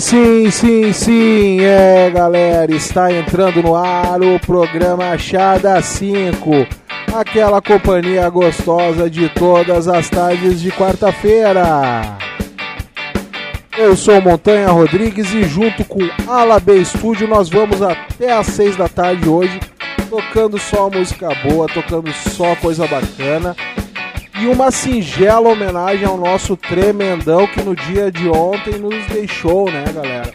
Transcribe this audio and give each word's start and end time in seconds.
Sim, 0.00 0.50
sim, 0.50 0.92
sim, 0.92 1.60
é 1.62 2.10
galera, 2.10 2.70
está 2.70 3.10
entrando 3.10 3.62
no 3.62 3.74
ar 3.74 4.20
o 4.20 4.38
programa 4.38 5.12
Achada 5.12 5.80
5, 5.80 6.50
aquela 7.14 7.62
companhia 7.62 8.28
gostosa 8.28 9.08
de 9.08 9.28
todas 9.30 9.88
as 9.88 10.10
tardes 10.10 10.60
de 10.60 10.70
quarta-feira. 10.70 12.18
Eu 13.78 13.96
sou 13.96 14.20
Montanha 14.20 14.68
Rodrigues 14.68 15.32
e 15.32 15.44
junto 15.44 15.82
com 15.84 16.00
Alabê 16.28 16.84
Studio 16.84 17.26
nós 17.26 17.48
vamos 17.48 17.80
até 17.80 18.32
às 18.32 18.48
6 18.48 18.76
da 18.76 18.88
tarde 18.88 19.26
hoje, 19.26 19.58
tocando 20.10 20.58
só 20.58 20.90
música 20.90 21.30
boa, 21.42 21.66
tocando 21.68 22.12
só 22.12 22.54
coisa 22.56 22.86
bacana 22.86 23.56
e 24.38 24.46
uma 24.46 24.70
singela 24.70 25.48
homenagem 25.48 26.04
ao 26.04 26.16
nosso 26.16 26.56
tremendão 26.56 27.46
que 27.46 27.62
no 27.62 27.74
dia 27.74 28.10
de 28.10 28.28
ontem 28.28 28.78
nos 28.78 29.06
deixou, 29.06 29.70
né, 29.70 29.84
galera? 29.94 30.32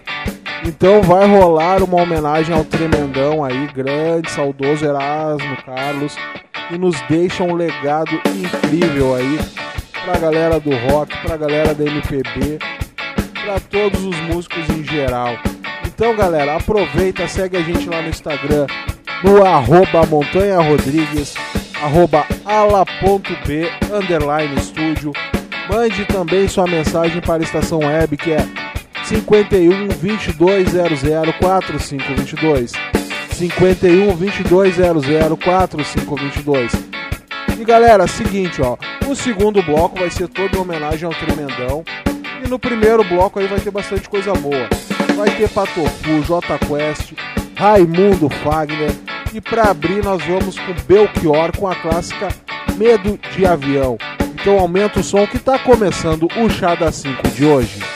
Então 0.65 1.01
vai 1.01 1.27
rolar 1.27 1.83
uma 1.83 2.01
homenagem 2.01 2.55
ao 2.55 2.63
tremendão 2.63 3.43
aí, 3.43 3.67
grande, 3.73 4.29
saudoso 4.29 4.85
Erasmo 4.85 5.57
Carlos, 5.65 6.15
que 6.67 6.77
nos 6.77 6.99
deixa 7.09 7.43
um 7.43 7.53
legado 7.53 8.11
incrível 8.35 9.15
aí 9.15 9.39
pra 10.05 10.17
galera 10.17 10.59
do 10.59 10.71
rock, 10.87 11.15
pra 11.21 11.37
galera 11.37 11.73
da 11.73 11.83
MPB, 11.83 12.59
pra 13.43 13.59
todos 13.59 14.03
os 14.03 14.19
músicos 14.21 14.69
em 14.69 14.83
geral. 14.83 15.35
Então, 15.85 16.15
galera, 16.15 16.55
aproveita, 16.55 17.27
segue 17.27 17.57
a 17.57 17.61
gente 17.61 17.87
lá 17.89 18.01
no 18.01 18.09
Instagram, 18.09 18.65
no 19.23 19.45
arroba 19.45 20.05
Montanha 20.07 20.59
Rodrigues, 20.59 21.35
arroba 21.81 22.25
ala.b, 22.45 23.71
underline 23.91 24.55
estúdio. 24.55 25.11
Mande 25.69 26.05
também 26.05 26.47
sua 26.47 26.67
mensagem 26.67 27.21
para 27.21 27.41
a 27.41 27.45
estação 27.45 27.79
web 27.79 28.15
que 28.17 28.31
é 28.31 28.45
51 29.03 29.87
2200 29.87 31.01
4522. 31.39 32.71
51 33.31 34.15
2200 34.15 35.05
4522. 35.43 36.71
E 37.59 37.63
galera, 37.63 38.07
seguinte, 38.07 38.61
ó, 38.61 38.77
o 39.07 39.15
segundo 39.15 39.61
bloco 39.61 39.99
vai 39.99 40.09
ser 40.09 40.27
todo 40.27 40.55
em 40.55 40.59
homenagem 40.59 41.05
ao 41.05 41.13
Tremendão. 41.13 41.83
E 42.43 42.47
no 42.47 42.57
primeiro 42.57 43.03
bloco 43.03 43.39
aí 43.39 43.47
vai 43.47 43.59
ter 43.59 43.71
bastante 43.71 44.09
coisa 44.09 44.33
boa. 44.33 44.67
Vai 45.15 45.29
ter 45.31 45.47
Patofu, 45.49 46.21
J 46.23 46.57
Quest, 46.59 47.13
Raimundo 47.55 48.29
Fagner, 48.29 48.91
e 49.33 49.39
para 49.39 49.69
abrir, 49.69 50.03
nós 50.03 50.23
vamos 50.25 50.57
com 50.59 50.73
Belchior 50.87 51.55
com 51.57 51.67
a 51.67 51.75
clássica 51.75 52.27
Medo 52.77 53.19
de 53.35 53.45
Avião. 53.45 53.97
Então 54.33 54.59
aumenta 54.59 54.99
o 54.99 55.03
som 55.03 55.25
que 55.27 55.37
está 55.37 55.59
começando 55.59 56.27
o 56.37 56.49
Chá 56.49 56.75
da 56.75 56.91
5 56.91 57.29
de 57.29 57.45
hoje. 57.45 57.90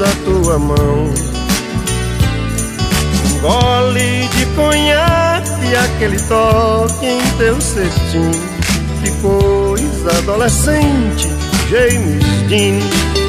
A 0.00 0.24
tua 0.24 0.58
mão. 0.58 1.10
Um 3.24 3.40
gole 3.40 4.28
de 4.28 4.46
conhaque, 4.54 5.76
aquele 5.76 6.18
toque 6.22 7.06
em 7.06 7.20
teu 7.38 7.60
cestim. 7.60 8.30
Que 9.02 9.10
coisa 9.20 10.18
adolescente, 10.18 11.28
James 11.68 12.24
Dean 12.48 13.21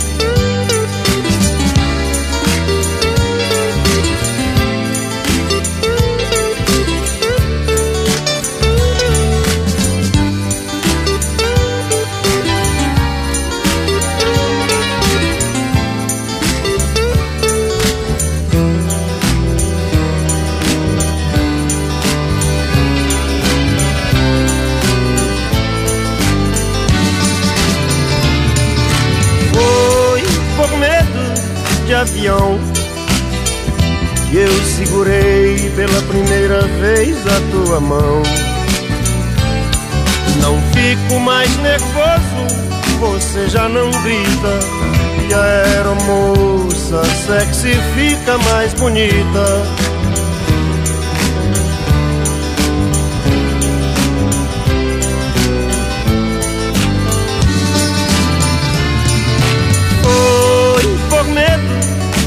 fica 48.34 48.38
mais 48.38 48.74
bonita. 48.74 49.84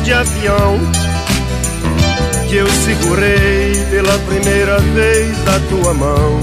de 0.05 0.13
avião 0.13 0.79
que 2.49 2.55
eu 2.55 2.67
segurei 2.69 3.75
pela 3.91 4.17
primeira 4.21 4.79
vez 4.79 5.37
a 5.49 5.59
tua 5.69 5.93
mão. 5.95 6.41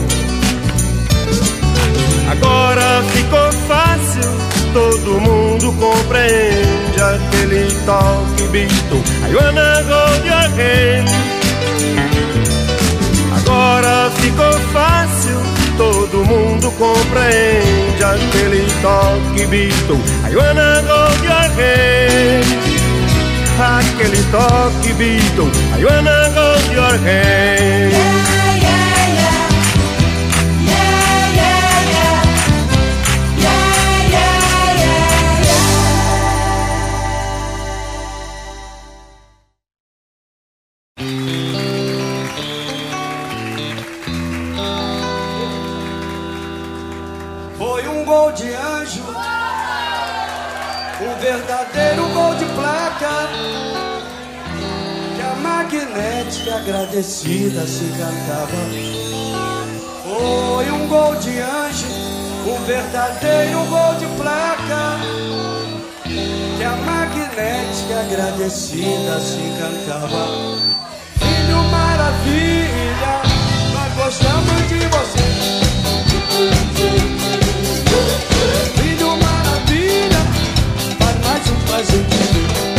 Agora 2.30 3.02
ficou 3.14 3.52
fácil, 3.70 4.30
todo 4.74 5.22
mundo 5.22 5.72
compreende 5.80 7.02
aquele 7.02 7.74
toque 7.86 8.33
visto. 8.54 8.96
I 9.26 9.34
wanna 9.34 9.84
hold 9.90 10.24
your 10.24 10.48
hand. 10.56 11.10
Agora 13.36 14.12
ficou 14.22 14.54
fácil, 14.72 15.38
todo 15.76 16.24
mundo 16.24 16.72
compreende 16.78 18.04
aquele 18.04 18.66
toque 18.82 19.46
visto. 19.48 20.00
I 20.24 20.36
wanna 20.36 20.82
hold 20.88 21.24
your 21.24 21.50
hand 21.58 22.74
aquele 23.60 24.18
toque 24.32 24.94
Beatle 24.94 25.50
I 25.78 25.84
wanna 25.86 26.30
hold 26.34 26.74
your 26.74 26.98
hand 27.06 28.43
agradecida 56.64 57.68
se 57.68 57.84
cantava. 57.98 58.48
Foi 60.04 60.72
um 60.72 60.88
gol 60.88 61.14
de 61.16 61.40
anjo, 61.40 61.88
um 62.48 62.66
verdadeiro 62.66 63.66
gol 63.66 63.96
de 63.96 64.06
placa 64.18 64.98
que 66.04 66.64
a 66.64 66.76
magnética 66.78 68.00
agradecida 68.00 69.20
se 69.20 69.42
cantava. 69.60 70.28
Filho 71.20 71.64
maravilha, 71.70 73.22
nós 73.74 73.94
gostamos 73.96 74.68
de 74.70 74.80
você. 74.88 75.24
Filho 78.78 79.18
maravilha, 79.18 80.22
faz 80.98 81.16
mais 81.26 81.48
um 81.50 81.56
Filho 81.66 82.73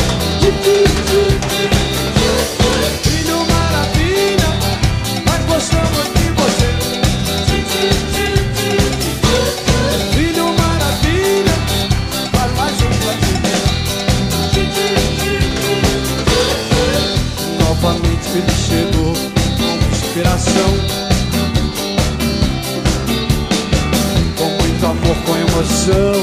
Com 24.36 24.44
muito 24.44 24.86
amor, 24.86 25.16
com 25.26 25.36
emoção, 25.36 26.14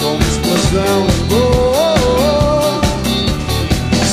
com 0.00 0.16
explosão. 0.18 1.06
Oh, 1.30 1.74
oh. 2.16 2.80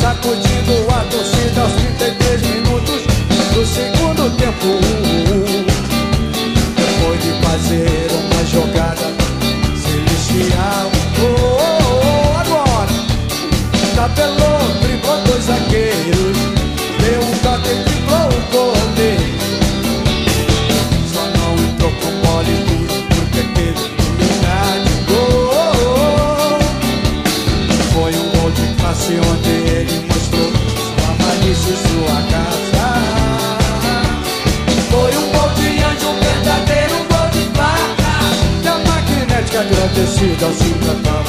Sacudindo 0.02 0.86
a 0.94 1.06
torcida 1.06 1.62
aos 1.62 1.72
33 1.72 2.42
minutos 2.42 3.04
do 3.54 3.66
segundo 3.66 4.30
tempo. 4.36 5.09
Magnética 40.00 40.40
agradecida 40.40 40.46
ao 40.46 40.54
se 40.54 40.64
encantava. 40.66 41.29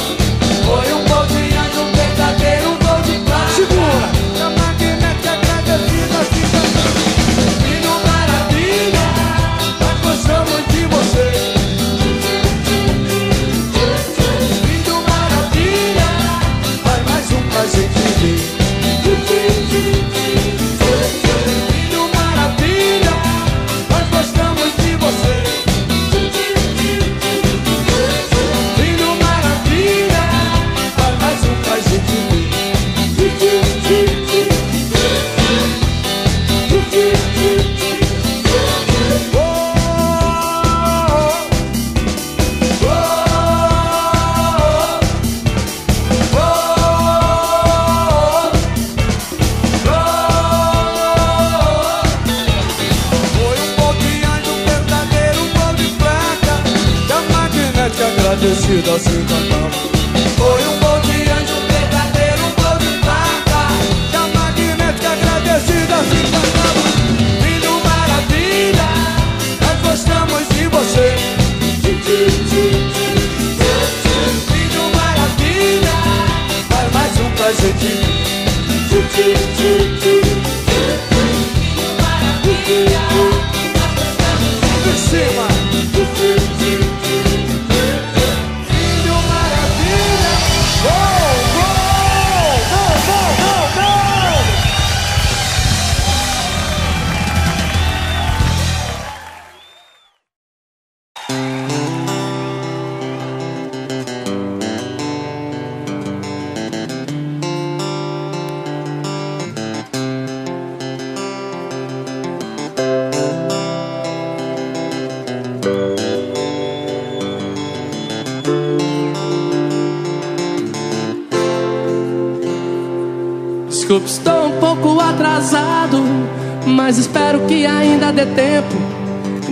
mas 126.91 126.97
espero 126.97 127.39
que 127.47 127.65
ainda 127.65 128.11
dê 128.11 128.25
tempo 128.25 128.75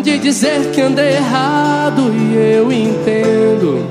de 0.04 0.20
dizer 0.20 0.72
que 0.74 0.82
andei 0.82 1.16
errado 1.16 2.12
e 2.14 2.36
eu 2.36 2.70
entendo. 2.70 3.88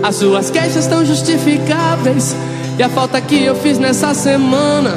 As 0.00 0.14
suas 0.14 0.48
queixas 0.48 0.84
estão 0.84 1.04
justificáveis 1.04 2.36
e 2.78 2.84
a 2.84 2.88
falta 2.88 3.20
que 3.20 3.42
eu 3.42 3.56
fiz 3.56 3.80
nessa 3.80 4.14
semana, 4.14 4.96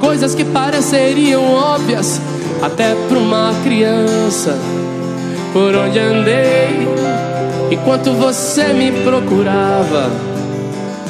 coisas 0.00 0.34
que 0.34 0.44
pareceriam 0.44 1.44
óbvias 1.54 2.20
até 2.60 2.96
para 3.08 3.18
uma 3.18 3.54
criança. 3.62 4.58
Por 5.52 5.72
onde 5.76 6.00
andei 6.00 6.88
enquanto 7.70 8.12
você 8.14 8.72
me 8.72 8.90
procurava? 9.04 10.10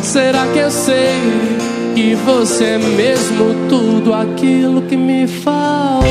Será 0.03 0.47
que 0.49 0.59
eu 0.59 0.71
sei 0.71 1.15
que 1.95 2.15
você 2.15 2.77
mesmo 2.77 3.60
tudo 3.71 4.13
aquilo 4.13 4.83
que 4.83 4.97
me 4.97 5.29
faltava? 5.29 6.03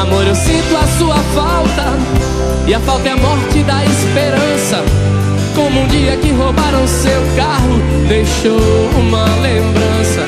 Amor, 0.00 0.26
eu 0.26 0.34
sinto 0.34 0.74
a 0.74 0.86
sua 0.98 1.18
falta 1.34 1.84
e 2.66 2.72
a 2.72 2.80
falta 2.80 3.08
é 3.10 3.12
a 3.12 3.16
morte 3.16 3.62
da 3.62 3.84
esperança. 3.84 4.82
Como 5.54 5.82
um 5.82 5.86
dia 5.88 6.16
que 6.16 6.30
roubaram 6.32 6.88
seu 6.88 7.20
carro, 7.36 7.78
deixou 8.08 8.58
uma 8.98 9.26
lembrança. 9.42 10.24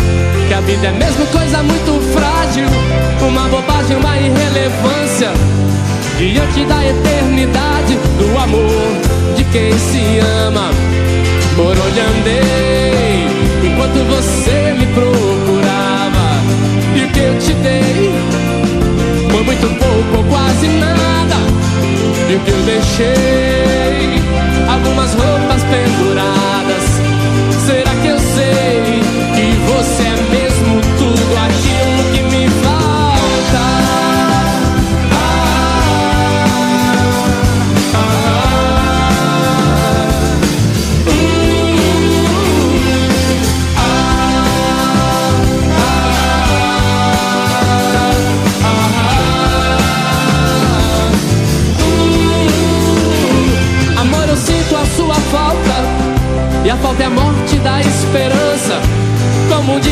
Que 0.48 0.52
a 0.52 0.60
vida 0.60 0.88
é 0.88 0.90
mesmo 0.90 1.26
coisa 1.28 1.62
muito 1.62 1.98
frágil, 2.12 2.66
uma 3.26 3.48
bobagem, 3.48 3.96
uma 3.96 4.18
irrelevância. 4.18 5.32
Diante 6.18 6.64
da 6.64 6.86
eternidade, 6.86 7.98
do 8.18 8.38
amor 8.38 9.36
de 9.36 9.44
quem 9.44 9.72
se 9.76 10.20
ama. 10.46 10.70
Por 11.56 11.76
onde 11.76 12.00
andei, 12.00 13.26
enquanto 13.64 13.98
você 14.06 14.74
me 14.78 14.86
procurava. 14.86 16.40
E 16.94 17.04
o 17.04 17.08
que 17.08 17.18
eu 17.18 17.38
te 17.38 17.52
dei 17.54 18.12
foi 19.30 19.42
muito 19.42 19.68
pouco 19.78 20.18
ou 20.18 20.24
quase 20.24 20.68
nada. 20.68 21.36
E 22.30 22.36
o 22.36 22.40
que 22.40 22.50
eu 22.50 22.62
deixei? 22.62 24.03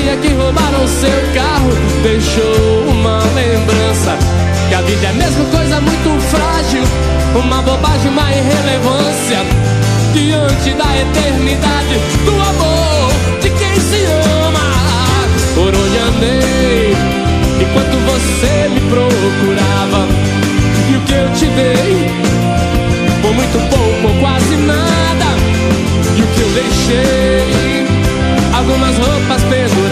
dia 0.03 0.17
que 0.17 0.29
roubaram 0.35 0.87
seu 0.87 1.23
carro 1.33 1.71
deixou 2.03 2.89
uma 2.89 3.19
lembrança. 3.35 4.17
Que 4.69 4.75
a 4.75 4.83
vida 4.83 5.07
é 5.07 5.13
mesmo 5.13 5.45
coisa 5.47 5.81
muito 5.81 6.21
frágil, 6.29 6.83
uma 7.35 7.63
bobagem, 7.63 8.11
uma 8.11 8.31
irrelevância. 8.33 9.39
Diante 10.13 10.71
da 10.75 10.91
eternidade 10.99 11.95
do 12.25 12.33
amor 12.33 13.13
de 13.41 13.51
quem 13.51 13.75
se 13.81 14.05
ama. 14.47 14.67
Por 15.55 15.69
onde 15.69 15.99
andei 15.99 16.97
enquanto 17.61 17.97
você 18.11 18.69
me 18.75 18.81
procurava. 18.91 20.07
E 20.91 20.97
o 20.97 21.01
que 21.03 21.13
eu 21.13 21.29
te 21.33 21.47
dei 21.47 22.11
por 23.23 23.33
muito 23.35 23.59
pouco 23.71 24.09
ou 24.09 24.21
quase 24.21 24.57
nada. 24.57 25.29
E 26.17 26.23
o 26.23 26.27
que 26.27 26.41
eu 26.41 26.49
deixei 26.51 27.63
algumas 28.63 28.97
roupas 28.97 29.43
penduradas. 29.43 29.92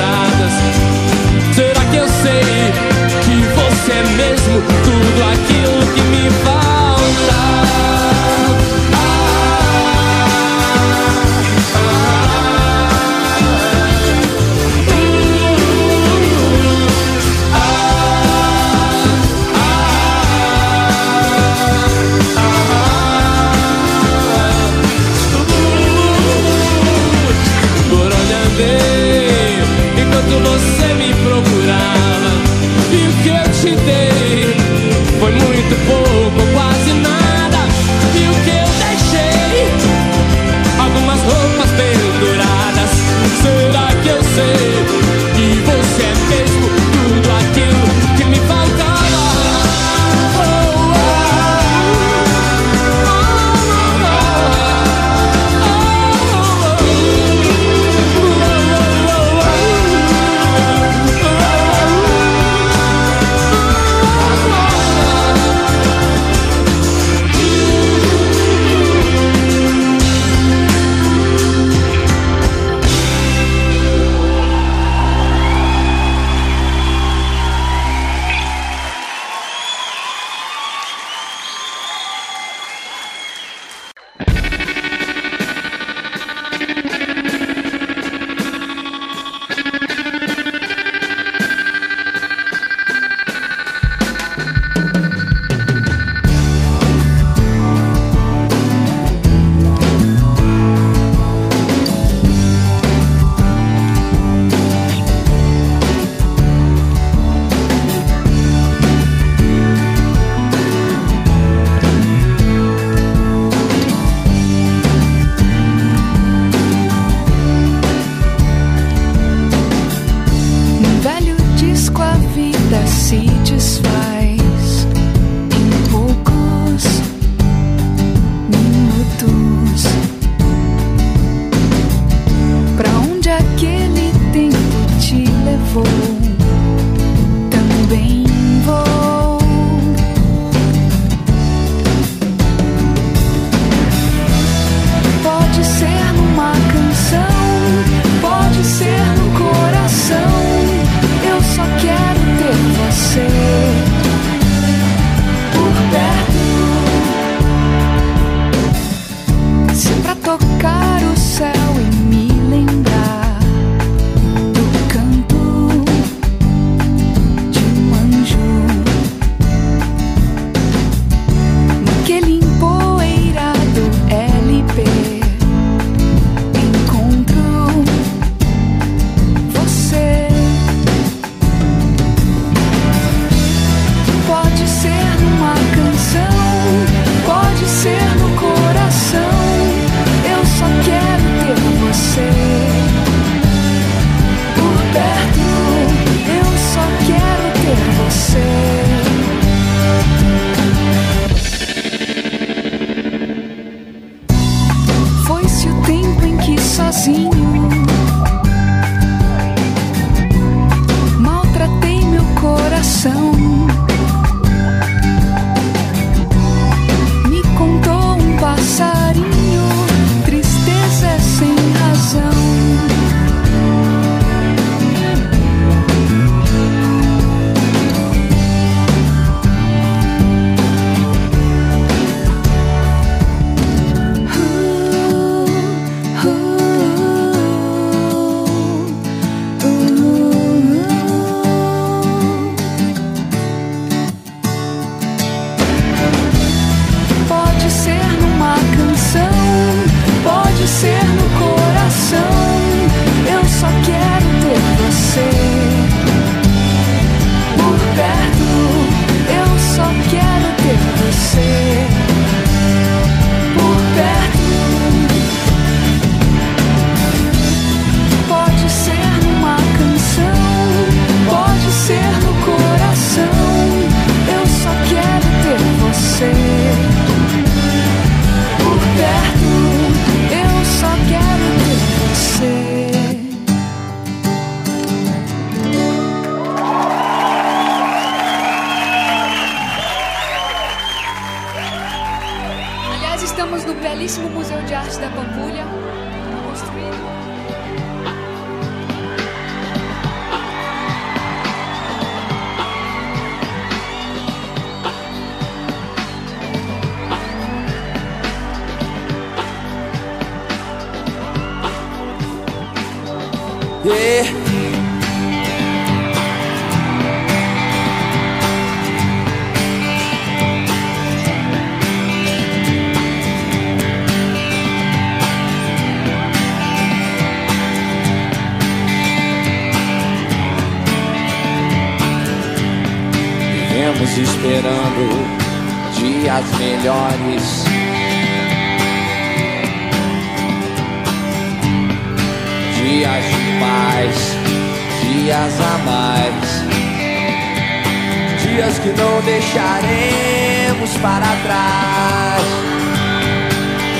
Para 351.02 351.26
trás. 351.42 352.42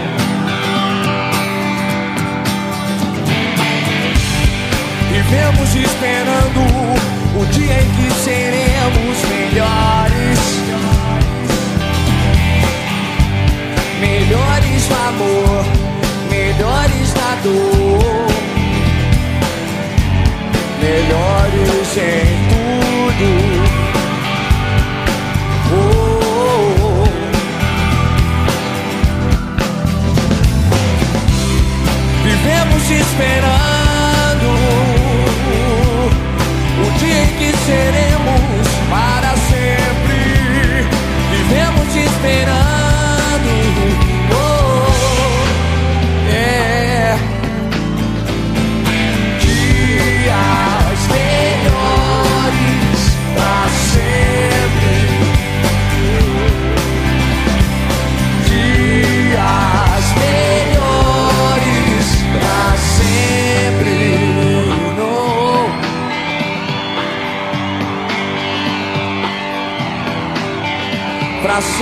Vivemos 5.11 5.75
esperando 5.75 6.61
o 7.41 7.47
dia 7.47 7.81
em 7.81 7.89
que 7.91 8.11
seremos 8.15 9.17
melhores. 9.29 10.41
Melhores 14.01 14.89
no 14.89 14.97
amor, 15.09 15.65
melhores 16.31 17.15
na 17.15 17.35
dor. 17.43 18.33
Melhores 20.81 21.97
em 21.97 22.42
Vivemos 33.23 33.52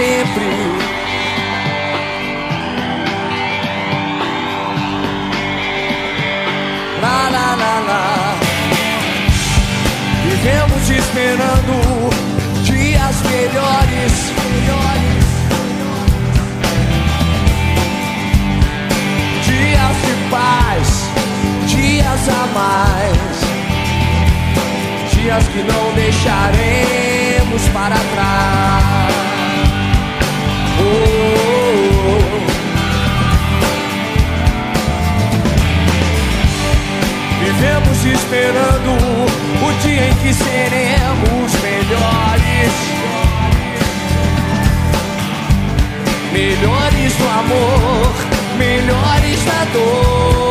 sempre. 0.00 0.48
La 7.02 7.18
la 7.34 7.48
la 7.62 7.74
la. 7.88 8.04
Vivemos 10.24 10.82
esperando 11.00 11.74
dias 12.64 13.16
melhores, 13.32 14.12
melhores. 14.40 15.24
Dias 19.48 19.96
de 20.06 20.14
paz, 20.34 20.88
dias 21.74 22.22
a 22.40 22.42
mais. 22.58 23.36
Dias 25.14 25.44
que 25.52 25.62
não 25.72 25.84
deixaremos 25.94 27.62
para 27.74 27.96
trás. 28.14 28.99
Esperando 38.12 38.90
o 39.66 39.82
dia 39.82 40.08
em 40.08 40.14
que 40.16 40.34
seremos 40.34 41.52
melhores. 41.62 42.72
Melhores 46.32 47.18
no 47.18 47.28
amor, 47.28 48.12
melhores 48.56 49.44
na 49.46 49.64
dor. 49.72 50.49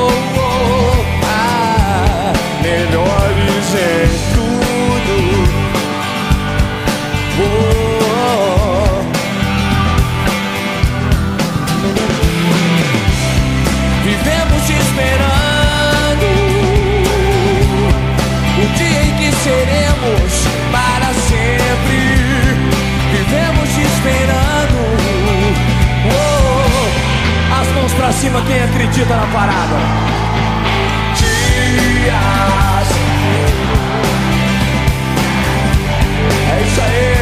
Cima, 28.20 28.42
quem 28.42 28.62
acredita 28.62 29.16
na 29.16 29.26
parada? 29.28 29.78
Dias. 31.16 32.90
É 36.52 36.62
isso 36.62 36.82
aí. 36.82 37.19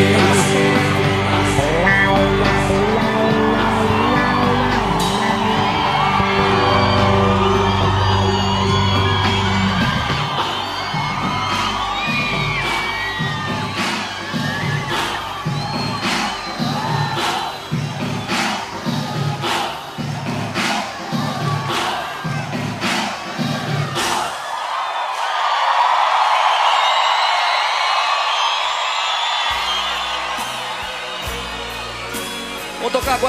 Sempre. 0.00 0.29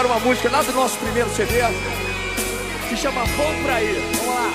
Agora 0.02 0.08
uma 0.08 0.20
música 0.20 0.50
lá 0.50 0.64
do 0.64 0.72
nosso 0.74 0.98
primeiro 0.98 1.30
CD, 1.30 1.54
que 2.90 2.98
chama 2.98 3.24
Vou 3.24 3.54
Pra 3.64 3.84
Ir. 3.84 4.02
Vamos 4.16 4.36
lá. 4.36 4.54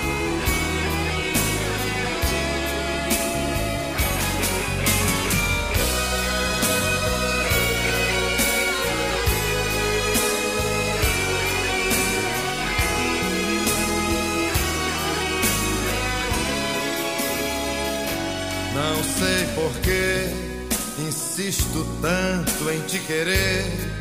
Não 18.74 19.04
sei 19.04 19.46
por 19.54 19.72
que 19.80 21.06
insisto 21.06 21.86
tanto 22.02 22.70
em 22.70 22.80
te 22.80 22.98
querer. 23.00 23.95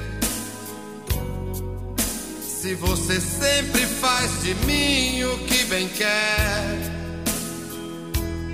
Se 2.65 2.73
você 2.73 3.21
sempre 3.21 3.85
faz 3.85 4.41
de 4.41 4.55
mim 4.65 5.23
o 5.23 5.37
que 5.45 5.65
bem 5.65 5.87
quer. 5.87 6.79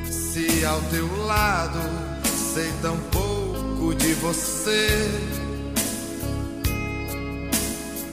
Se 0.05 0.65
ao 0.65 0.81
teu 0.81 1.25
lado 1.25 1.79
sei 2.53 2.69
tão 2.81 2.97
pouco 3.09 3.95
de 3.95 4.13
você. 4.15 4.89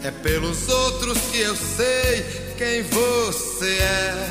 É 0.04 0.12
pelos 0.22 0.68
outros 0.68 1.18
que 1.32 1.40
eu 1.40 1.56
sei 1.56 2.24
quem 2.56 2.82
você 2.84 3.78
é. 3.80 4.28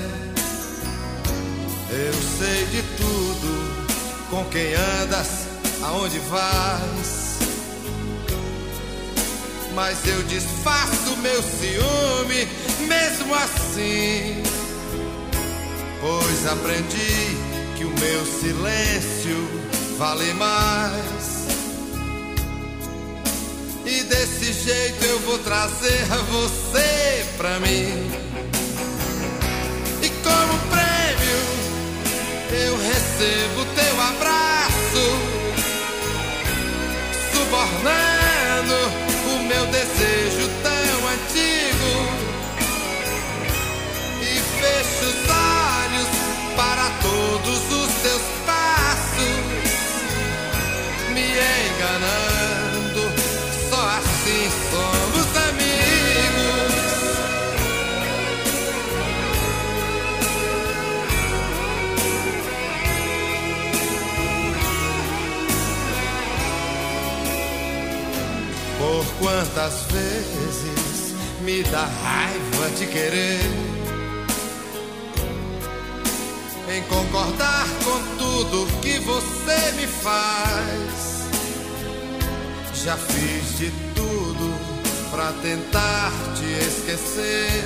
Eu 1.91 2.13
sei 2.39 2.65
de 2.67 2.81
tudo, 2.95 4.29
com 4.29 4.45
quem 4.45 4.73
andas, 4.73 5.47
aonde 5.83 6.17
vais. 6.29 7.26
Mas 9.77 10.03
eu 10.07 10.23
desfaço 10.23 11.15
meu 11.17 11.39
ciúme, 11.43 12.47
mesmo 12.87 13.35
assim. 13.35 14.41
Pois 16.01 16.47
aprendi 16.47 17.37
que 17.77 17.85
o 17.85 17.89
meu 17.89 18.25
silêncio 18.25 19.47
vale 19.99 20.33
mais. 20.33 21.45
E 23.85 24.01
desse 24.01 24.51
jeito 24.51 25.05
eu 25.05 25.19
vou 25.19 25.37
trazer 25.37 26.07
você 26.31 27.23
pra 27.37 27.59
mim. 27.59 28.09
E 30.01 30.09
como 30.09 30.57
prêmio 30.71 31.39
eu 32.65 32.77
recebo 32.79 33.63
teu 33.75 34.01
abraço, 34.01 35.05
subornando 37.31 39.06
meu 39.47 39.65
desejo 39.67 39.96
quantas 69.57 69.81
vezes 69.91 71.15
me 71.41 71.63
dá 71.63 71.83
raiva 72.03 72.69
de 72.77 72.85
querer 72.85 73.41
em 76.69 76.83
concordar 76.83 77.65
com 77.83 78.17
tudo 78.17 78.67
que 78.81 78.99
você 78.99 79.71
me 79.71 79.87
faz. 79.87 81.25
Já 82.83 82.95
fiz 82.97 83.57
de 83.57 83.71
tudo 83.95 84.53
pra 85.09 85.33
tentar 85.41 86.11
te 86.35 86.45
esquecer. 86.67 87.63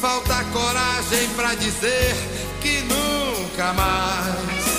Falta 0.00 0.42
coragem 0.52 1.28
pra 1.36 1.54
dizer 1.54 2.16
que 2.60 2.80
nunca 2.82 3.72
mais. 3.74 4.72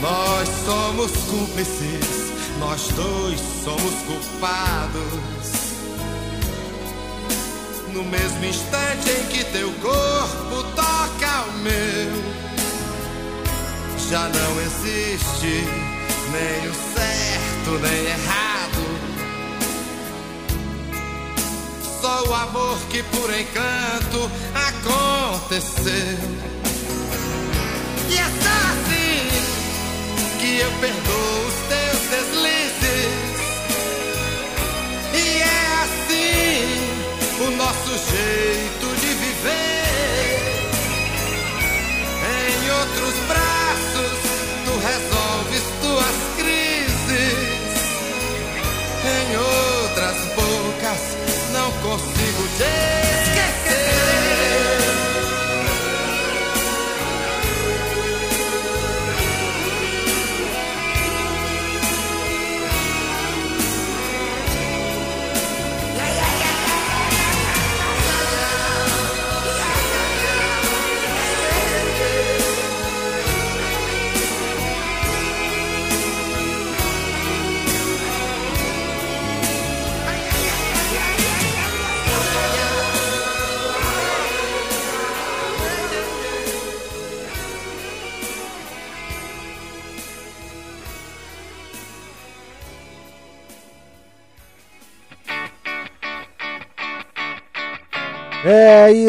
Nós 0.00 0.48
somos 0.64 1.12
cúmplices, 1.28 2.15
nós 2.58 2.88
dois 2.88 3.40
somos 3.64 3.94
culpados. 4.06 5.06
No 7.92 8.02
mesmo 8.04 8.44
instante 8.44 9.10
em 9.10 9.26
que 9.28 9.44
teu 9.44 9.72
corpo 9.74 10.64
toca 10.74 11.44
o 11.48 11.52
meu, 11.58 12.10
já 14.10 14.28
não 14.28 14.60
existe 14.60 15.64
nem 16.32 16.68
o 16.68 16.74
certo 16.74 17.78
nem 17.82 18.06
errado. 18.06 18.84
Só 22.00 22.24
o 22.28 22.34
amor 22.34 22.78
que 22.90 23.02
por 23.02 23.30
encanto 23.34 24.30
aconteceu. 24.54 26.55
Eu 30.58 30.70
perdoo 30.80 31.46
os 31.48 31.54
teus 31.68 32.00
deslizes. 32.10 33.36
E 35.12 35.42
é 35.42 35.60
assim 35.84 36.66
o 37.44 37.50
nosso 37.56 37.90
jeito 38.10 38.86
de 39.00 39.10
viver. 39.24 40.36
Em 42.38 42.70
outros 42.70 43.14
braços, 43.28 44.18
tu 44.64 44.72
resolves 44.90 45.64
tuas 45.82 46.18
crises. 46.36 47.56
Em 49.04 49.26
outras 49.36 50.18
bocas, 50.34 51.02
não 51.52 51.70
consigo 51.82 52.42
te 52.56 53.05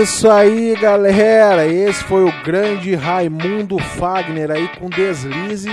isso 0.01 0.29
aí, 0.29 0.75
galera. 0.79 1.65
Esse 1.65 2.03
foi 2.03 2.23
o 2.23 2.43
grande 2.43 2.93
Raimundo 2.95 3.79
Fagner 3.79 4.51
aí 4.51 4.67
com 4.79 4.89
Deslize. 4.89 5.69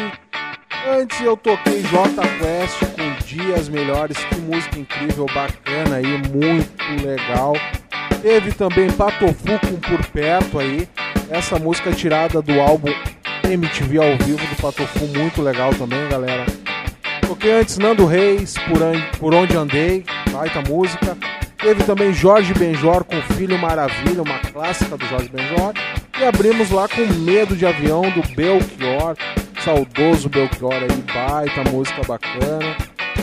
Antes 0.88 1.20
eu 1.20 1.36
toquei 1.36 1.82
J 1.82 2.08
Quest 2.38 2.78
com 2.94 3.26
Dias 3.26 3.68
Melhores, 3.68 4.16
que 4.24 4.36
música 4.36 4.78
incrível, 4.78 5.26
bacana 5.26 5.96
aí, 5.96 6.06
muito 6.32 7.06
legal. 7.06 7.54
Teve 8.22 8.52
também 8.52 8.90
Patofu 8.90 9.58
com 9.60 9.76
Por 9.80 10.06
Perto 10.06 10.58
aí, 10.58 10.88
essa 11.30 11.58
música 11.58 11.92
tirada 11.92 12.40
do 12.40 12.60
álbum 12.60 12.92
MTV 13.44 13.98
ao 13.98 14.16
vivo 14.18 14.46
do 14.46 14.62
Patofu, 14.62 15.06
muito 15.08 15.42
legal 15.42 15.74
também, 15.74 16.08
galera. 16.08 16.44
Toquei 17.26 17.52
antes 17.52 17.78
Nando 17.78 18.06
Reis, 18.06 18.54
Por, 18.54 19.18
Por 19.18 19.34
Onde 19.34 19.56
Andei, 19.56 20.04
baita 20.30 20.62
música. 20.62 21.16
Teve 21.64 21.82
também 21.84 22.12
Jorge 22.12 22.52
Benjor 22.52 23.04
com 23.04 23.16
Filho 23.34 23.58
Maravilha, 23.58 24.20
uma 24.20 24.38
clássica 24.38 24.98
do 24.98 25.06
Jorge 25.06 25.30
Benjor. 25.30 25.72
E 26.20 26.22
abrimos 26.22 26.70
lá 26.70 26.86
com 26.86 27.00
Medo 27.20 27.56
de 27.56 27.64
Avião 27.64 28.02
do 28.02 28.20
Belchior, 28.34 29.16
saudoso 29.64 30.28
Belchior 30.28 30.74
aí, 30.74 31.02
baita 31.14 31.64
música 31.70 32.02
bacana. 32.06 32.76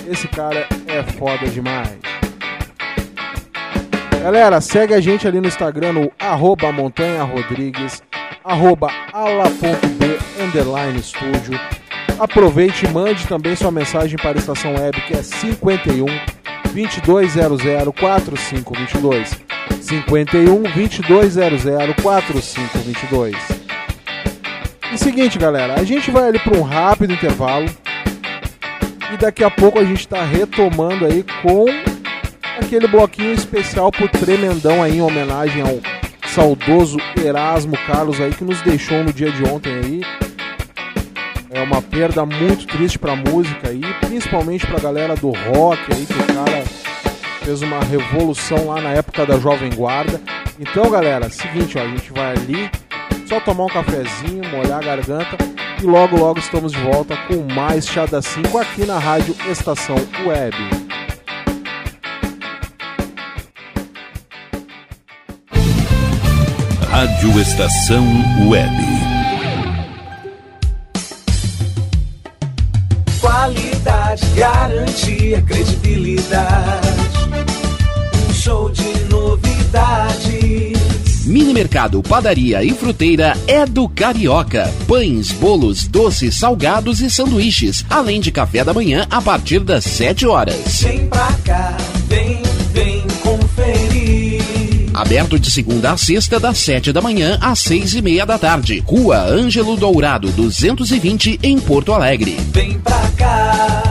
Esse 0.10 0.28
cara 0.28 0.68
é 0.88 1.04
foda 1.20 1.46
demais. 1.50 2.00
Galera, 4.24 4.60
segue 4.60 4.96
a 4.96 5.00
gente 5.00 5.28
ali 5.28 5.40
no 5.40 5.48
Instagram 5.48 5.94
no 5.94 6.12
arroba 6.20 6.72
montanha 6.72 7.22
rodrigues, 7.22 8.02
arroba 8.44 8.90
ala.b 9.14 10.44
underline 10.44 11.00
estúdio. 11.00 11.60
Aproveite 12.20 12.88
e 12.88 12.90
mande 12.90 13.28
também 13.28 13.56
sua 13.56 13.70
mensagem 13.70 14.18
para 14.18 14.32
a 14.32 14.40
estação 14.40 14.74
web 14.74 15.00
que 15.02 15.14
é 15.14 15.22
51 15.22 16.41
2200 16.74 17.62
4522. 18.00 19.42
51 19.82 20.64
2200 20.64 21.96
4522. 22.02 23.36
E 24.94 24.98
seguinte, 24.98 25.40
galera, 25.40 25.76
a 25.76 25.84
gente 25.84 26.12
vai 26.12 26.28
ali 26.28 26.40
para 26.40 26.58
um 26.58 26.62
rápido 26.62 27.14
intervalo 27.14 27.70
e 29.14 29.18
daqui 29.18 29.44
a 29.44 29.50
pouco 29.50 29.80
a 29.80 29.84
gente 29.84 30.02
está 30.02 30.24
retomando 30.24 31.06
aí 31.06 31.24
com 31.42 31.66
aquele 32.60 32.88
bloquinho 32.88 33.34
especial 33.34 33.92
pro 33.92 34.08
Tremendão 34.08 34.82
aí 34.84 34.98
em 34.98 35.02
homenagem 35.02 35.62
ao 35.62 35.80
saudoso 36.30 36.98
Erasmo 37.24 37.78
Carlos 37.86 38.20
aí 38.22 38.32
que 38.32 38.44
nos 38.44 38.62
deixou 38.62 39.04
no 39.04 39.12
dia 39.12 39.32
de 39.32 39.44
ontem 39.44 39.74
aí. 39.74 40.21
É 41.54 41.62
uma 41.62 41.82
perda 41.82 42.26
muito 42.26 42.66
triste 42.66 42.98
pra 42.98 43.14
música 43.14 43.70
aí, 43.70 43.82
principalmente 44.00 44.66
pra 44.66 44.80
galera 44.80 45.16
do 45.16 45.32
rock 45.32 45.82
aí, 45.94 46.06
que 46.06 46.14
o 46.14 46.34
cara 46.34 46.64
fez 47.44 47.62
uma 47.62 47.84
revolução 47.84 48.68
lá 48.68 48.80
na 48.80 48.92
época 48.92 49.26
da 49.26 49.38
Jovem 49.38 49.70
Guarda. 49.70 50.22
Então, 50.58 50.90
galera, 50.90 51.30
seguinte, 51.30 51.78
ó, 51.78 51.82
a 51.82 51.88
gente 51.88 52.10
vai 52.14 52.32
ali, 52.38 52.72
só 53.28 53.42
tomar 53.42 53.66
um 53.66 53.68
cafezinho, 53.68 54.50
molhar 54.50 54.80
a 54.80 54.82
garganta 54.82 55.38
e 55.82 55.86
logo 55.86 56.16
logo 56.16 56.40
estamos 56.40 56.72
de 56.72 56.80
volta 56.80 57.18
com 57.28 57.54
mais 57.54 57.86
Chá 57.86 58.06
da 58.06 58.22
5 58.22 58.58
aqui 58.58 58.86
na 58.86 58.98
Rádio 58.98 59.36
Estação 59.50 59.98
Web. 60.26 60.56
Rádio 66.90 67.42
Estação 67.42 68.06
Web. 68.48 69.01
Qualidade, 74.12 74.26
garantia, 74.36 75.42
credibilidade. 75.42 76.88
Um 78.30 78.34
show 78.34 78.70
de 78.70 79.06
novidades. 79.10 80.82
Mini 81.26 81.54
Mercado, 81.54 82.04
Padaria 82.04 82.62
e 82.64 82.72
Fruteira 82.72 83.38
é 83.48 83.66
do 83.66 83.88
Carioca. 83.88 84.70
Pães, 84.86 85.32
bolos, 85.32 85.88
doces, 85.88 86.38
salgados 86.38 87.00
e 87.00 87.10
sanduíches, 87.10 87.86
além 87.90 88.20
de 88.20 88.32
café 88.32 88.66
da 88.66 88.74
manhã 88.74 89.08
a 89.10 89.22
partir 89.22 89.60
das 89.60 89.86
7 89.86 90.28
horas. 90.28 90.82
Vem 90.82 91.08
pra 91.08 91.32
cá, 91.46 91.78
vem, 92.08 92.42
vem 92.74 93.02
conferir. 93.22 94.42
Aberto 94.94 95.40
de 95.40 95.50
segunda 95.50 95.94
a 95.94 95.98
sexta, 95.98 96.38
das 96.38 96.58
7 96.58 96.92
da 96.92 97.02
manhã 97.02 97.38
às 97.40 97.60
6 97.60 97.96
e 97.96 98.02
meia 98.02 98.26
da 98.26 98.38
tarde. 98.38 98.84
Rua 98.86 99.22
Ângelo 99.22 99.78
Dourado, 99.78 100.30
220, 100.32 101.40
em 101.42 101.58
Porto 101.60 101.94
Alegre. 101.94 102.36
Vem 102.52 102.78
pra 102.80 103.10
cá. 103.18 103.91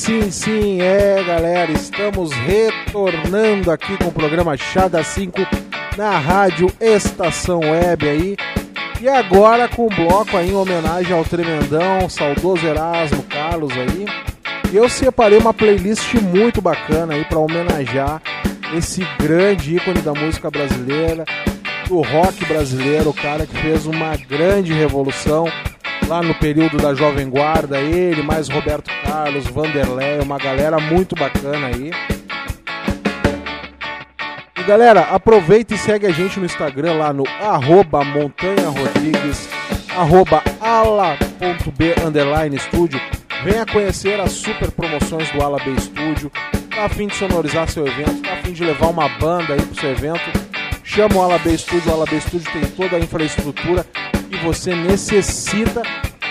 Sim, 0.00 0.30
sim, 0.30 0.80
é 0.80 1.22
galera, 1.22 1.70
estamos 1.72 2.32
retornando 2.32 3.70
aqui 3.70 3.98
com 3.98 4.06
o 4.06 4.12
programa 4.12 4.56
Chá 4.56 4.88
da 4.88 5.04
5 5.04 5.38
na 5.94 6.18
rádio 6.18 6.72
Estação 6.80 7.60
Web 7.60 8.08
aí. 8.08 8.36
E 8.98 9.06
agora 9.06 9.68
com 9.68 9.84
um 9.84 9.88
bloco 9.94 10.38
aí 10.38 10.52
em 10.52 10.56
homenagem 10.56 11.14
ao 11.14 11.22
tremendão, 11.22 12.08
saudoso 12.08 12.66
Erasmo 12.66 13.22
Carlos 13.24 13.72
aí. 13.72 14.06
Eu 14.72 14.88
separei 14.88 15.36
uma 15.36 15.52
playlist 15.52 16.14
muito 16.14 16.62
bacana 16.62 17.12
aí 17.12 17.24
para 17.26 17.38
homenagear 17.38 18.22
esse 18.74 19.06
grande 19.18 19.76
ícone 19.76 20.00
da 20.00 20.14
música 20.14 20.50
brasileira, 20.50 21.26
do 21.86 22.00
rock 22.00 22.42
brasileiro, 22.46 23.10
o 23.10 23.14
cara 23.14 23.44
que 23.44 23.56
fez 23.58 23.84
uma 23.84 24.16
grande 24.16 24.72
revolução 24.72 25.46
lá 26.10 26.20
no 26.24 26.34
período 26.34 26.76
da 26.76 26.92
Jovem 26.92 27.30
Guarda, 27.30 27.78
ele, 27.78 28.20
mais 28.20 28.48
Roberto 28.48 28.90
Carlos, 29.04 29.46
Vanderlei, 29.46 30.18
uma 30.20 30.38
galera 30.38 30.80
muito 30.80 31.14
bacana 31.14 31.68
aí. 31.68 31.92
E 34.58 34.62
galera, 34.64 35.02
aproveita 35.02 35.72
e 35.72 35.78
segue 35.78 36.06
a 36.06 36.10
gente 36.10 36.40
no 36.40 36.46
Instagram 36.46 36.94
lá 36.94 37.12
no 37.12 37.22
arroba 37.40 38.02
Montanha 38.02 38.68
Rodrigues, 38.68 39.48
ala.b 40.60 41.94
estúdio. 42.56 43.00
Venha 43.44 43.64
conhecer 43.64 44.20
as 44.20 44.32
super 44.32 44.72
promoções 44.72 45.30
do 45.30 45.40
Ala 45.40 45.58
B 45.64 45.78
Studio. 45.78 46.30
Tá 46.74 46.86
a 46.86 46.88
fim 46.88 47.06
de 47.06 47.14
sonorizar 47.14 47.68
seu 47.68 47.86
evento, 47.86 48.20
tá 48.22 48.32
a 48.32 48.36
fim 48.38 48.52
de 48.52 48.64
levar 48.64 48.88
uma 48.88 49.08
banda 49.08 49.54
aí 49.54 49.62
pro 49.62 49.80
seu 49.80 49.92
evento. 49.92 50.28
Chama 50.82 51.14
o 51.14 51.22
Ala 51.22 51.38
B 51.38 51.56
Studio, 51.56 51.88
o 51.88 51.94
Ala 51.94 52.04
B 52.06 52.20
Studio 52.20 52.50
tem 52.52 52.62
toda 52.72 52.96
a 52.96 52.98
infraestrutura 52.98 53.86
você 54.42 54.74
necessita 54.74 55.82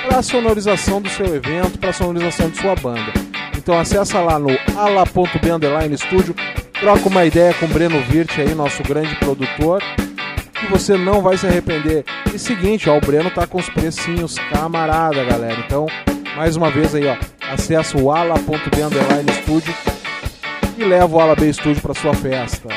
para 0.07 0.19
a 0.19 0.23
sonorização 0.23 1.01
do 1.01 1.09
seu 1.09 1.35
evento, 1.35 1.77
para 1.77 1.89
a 1.89 1.93
sonorização 1.93 2.49
de 2.49 2.57
sua 2.57 2.75
banda. 2.75 3.11
Então 3.57 3.77
acessa 3.79 4.19
lá 4.19 4.39
no 4.39 4.49
ala.b 4.75 5.51
underline 5.51 5.97
studio, 5.97 6.35
troca 6.79 7.07
uma 7.07 7.25
ideia 7.25 7.53
com 7.53 7.65
o 7.65 7.69
Breno 7.69 8.01
Virt 8.03 8.39
aí, 8.39 8.55
nosso 8.55 8.81
grande 8.83 9.15
produtor, 9.15 9.81
que 10.53 10.65
você 10.67 10.97
não 10.97 11.21
vai 11.21 11.37
se 11.37 11.45
arrepender. 11.45 12.03
E 12.33 12.39
seguinte, 12.39 12.89
ó, 12.89 12.97
o 12.97 13.01
Breno 13.01 13.29
tá 13.29 13.45
com 13.45 13.59
os 13.59 13.69
precinhos 13.69 14.35
camarada, 14.51 15.23
galera. 15.23 15.59
Então, 15.65 15.85
mais 16.35 16.55
uma 16.55 16.71
vez 16.71 16.95
aí, 16.95 17.05
ó, 17.07 17.17
acessa 17.51 17.97
o 17.97 18.11
ala.b 18.11 18.81
underline 18.81 19.31
studio 19.43 19.73
e 20.77 20.83
leva 20.83 21.13
o 21.13 21.19
Ala 21.19 21.35
B 21.35 21.51
Studio 21.51 21.81
para 21.81 21.93
sua 21.93 22.13
festa. 22.13 22.69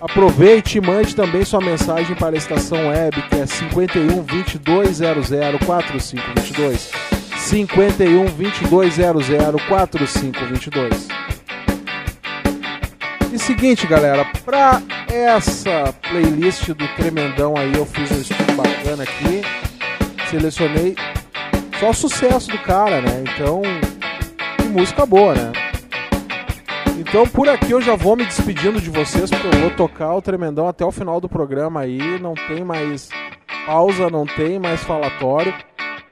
Aproveite 0.00 0.78
e 0.78 0.80
mande 0.80 1.14
também 1.14 1.44
sua 1.44 1.60
mensagem 1.60 2.16
para 2.16 2.34
a 2.34 2.38
estação 2.38 2.88
web 2.88 3.20
que 3.28 3.34
é 3.36 3.46
51 3.46 4.22
2200 4.22 5.28
4522. 5.66 6.90
51 7.36 8.24
2200 8.24 9.62
4522. 9.66 11.08
E 13.32 13.38
seguinte, 13.38 13.86
galera, 13.86 14.24
pra 14.44 14.82
essa 15.08 15.94
playlist 16.08 16.68
do 16.68 16.88
Tremendão 16.96 17.54
aí, 17.56 17.72
eu 17.74 17.84
fiz 17.84 18.10
um 18.10 18.20
estudo 18.20 18.54
bacana 18.54 19.02
aqui. 19.04 19.42
Selecionei 20.30 20.96
só 21.78 21.92
sucesso 21.92 22.50
do 22.50 22.58
cara, 22.58 23.00
né? 23.00 23.22
Então, 23.22 23.62
que 24.56 24.68
música 24.68 25.04
boa, 25.06 25.34
né? 25.34 25.52
Então 27.10 27.26
por 27.26 27.48
aqui 27.48 27.72
eu 27.72 27.82
já 27.82 27.96
vou 27.96 28.14
me 28.14 28.24
despedindo 28.24 28.80
de 28.80 28.88
vocês, 28.88 29.28
porque 29.28 29.44
eu 29.44 29.60
vou 29.62 29.70
tocar 29.72 30.14
o 30.14 30.22
Tremendão 30.22 30.68
até 30.68 30.84
o 30.84 30.92
final 30.92 31.20
do 31.20 31.28
programa 31.28 31.80
aí. 31.80 32.20
Não 32.20 32.34
tem 32.34 32.62
mais 32.62 33.08
pausa, 33.66 34.08
não 34.08 34.24
tem 34.24 34.60
mais 34.60 34.80
falatório. 34.84 35.52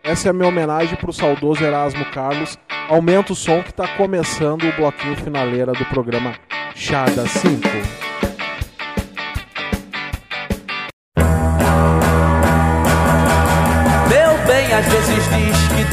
Essa 0.02 0.26
é 0.26 0.30
a 0.30 0.32
minha 0.32 0.48
homenagem 0.48 0.96
pro 0.96 1.12
saudoso 1.12 1.62
Erasmo 1.62 2.04
Carlos. 2.06 2.58
Aumenta 2.88 3.32
o 3.32 3.36
som 3.36 3.62
que 3.62 3.72
tá 3.72 3.86
começando 3.96 4.64
o 4.64 4.72
bloquinho 4.72 5.14
finaleira 5.14 5.70
do 5.70 5.84
programa 5.84 6.34
Chá 6.74 7.04
da 7.04 7.28
5. 7.28 8.07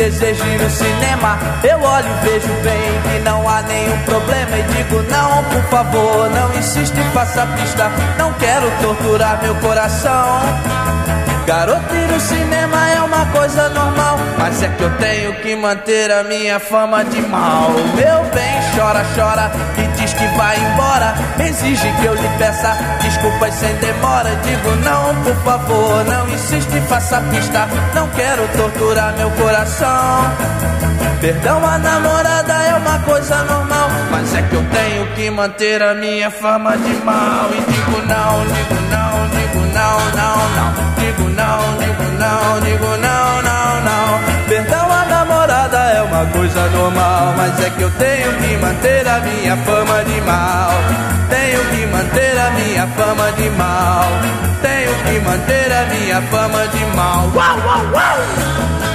Deseja 0.10 0.46
ir 0.46 0.62
no 0.62 0.70
cinema. 0.70 1.40
Eu 1.64 1.82
olho 1.82 2.06
e 2.08 2.26
vejo 2.26 2.48
bem 2.62 3.02
que 3.02 3.20
não 3.24 3.48
há 3.50 3.62
nenhum 3.64 3.98
problema. 4.04 4.58
E 4.58 4.64
digo, 4.64 5.02
não, 5.10 5.44
por 5.46 5.64
favor, 5.64 6.30
não 6.30 6.56
insiste, 6.58 6.96
faça 7.14 7.46
pista. 7.48 7.90
Não 8.18 8.32
quero 8.34 8.70
torturar 8.82 9.42
meu 9.42 9.56
coração. 9.56 10.42
Garoto 11.46 11.94
no 11.94 12.20
cinema 12.20 12.90
é 12.90 13.02
uma 13.02 13.24
coisa 13.28 13.70
normal, 13.70 14.18
mas 14.36 14.64
é 14.64 14.68
que 14.68 14.82
eu 14.82 14.90
tenho 14.98 15.32
que 15.42 15.56
manter 15.56 16.12
a 16.12 16.24
minha 16.24 16.60
fama 16.60 17.06
de 17.06 17.22
mal. 17.22 17.70
Meu 17.96 18.24
bem, 18.34 18.60
chora, 18.76 19.06
chora 19.16 19.52
e 19.78 20.02
diz 20.02 20.12
que 20.14 20.26
vai 20.38 20.58
embora. 20.58 21.14
Exige 21.40 21.88
que 22.02 22.06
eu 22.06 22.16
lhe 22.16 22.28
peça 22.40 22.76
desculpas 23.00 23.54
sem 23.54 23.76
demora. 23.76 24.36
Digo 24.38 24.72
não, 24.78 25.24
por 25.24 25.36
favor, 25.44 26.04
não 26.06 26.28
insiste, 26.30 26.82
faça 26.90 27.22
pista. 27.30 27.68
Não 27.94 28.10
quero 28.10 28.48
torturar 28.58 29.16
meu 29.16 29.30
coração. 29.32 30.24
Perdão, 31.22 31.64
a 31.64 31.78
namorada 31.78 32.54
é 32.54 32.74
uma 32.74 33.00
coisa 33.00 33.44
normal, 33.44 33.90
mas 34.10 34.34
é 34.34 34.42
que 34.42 34.56
eu 34.56 34.66
tenho 34.72 35.08
que 35.14 35.30
manter 35.30 35.84
a 35.84 35.94
minha 35.94 36.32
fama 36.32 36.76
de 36.76 36.96
mal. 37.06 37.50
E 37.52 37.72
digo 37.72 38.02
não, 38.08 38.46
digo 38.48 38.82
não, 38.90 39.30
digo 39.30 39.60
não, 39.74 40.00
não, 40.16 40.50
não. 40.56 40.95
Digo 41.16 41.30
não, 41.30 41.78
digo 41.78 42.04
não, 42.20 42.60
digo 42.60 42.98
não, 42.98 43.42
não, 43.42 43.82
não. 43.82 44.48
Perdão, 44.50 44.92
a 44.92 45.06
namorada 45.06 45.78
é 45.78 46.02
uma 46.02 46.26
coisa 46.26 46.70
normal, 46.70 47.34
mas 47.38 47.58
é 47.62 47.70
que 47.70 47.82
eu 47.82 47.92
tenho 47.92 48.34
que 48.34 48.58
manter 48.58 49.08
a 49.08 49.20
minha 49.22 49.56
fama 49.58 50.04
de 50.04 50.22
mal. 50.22 50.72
Tenho 51.30 51.64
que 51.70 51.86
manter 51.88 52.38
a 52.38 52.52
minha 52.52 52.88
fama 52.88 53.32
de 53.32 53.50
mal. 53.52 54.10
Tenho 54.62 54.96
que 55.06 55.20
manter 55.26 55.72
a 55.72 55.86
minha 55.86 56.22
fama 56.24 56.68
de 56.68 56.86
mal. 56.98 57.32
Uau, 57.34 57.58
uau, 57.66 57.94
uau! 57.94 58.95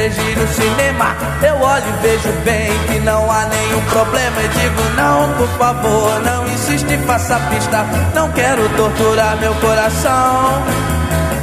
Ir 0.00 0.36
no 0.36 0.48
cinema. 0.48 1.16
Eu 1.42 1.60
olho 1.60 1.84
e 1.86 2.02
vejo 2.02 2.32
bem 2.44 2.70
que 2.86 3.00
não 3.00 3.30
há 3.30 3.44
nenhum 3.46 3.80
problema. 3.82 4.42
E 4.42 4.48
digo, 4.48 4.82
não, 4.96 5.34
por 5.34 5.48
favor, 5.58 6.20
não 6.22 6.46
insiste, 6.46 6.98
faça 7.06 7.38
pista. 7.50 7.84
Não 8.14 8.30
quero 8.32 8.68
torturar 8.70 9.36
meu 9.36 9.54
coração. 9.56 11.01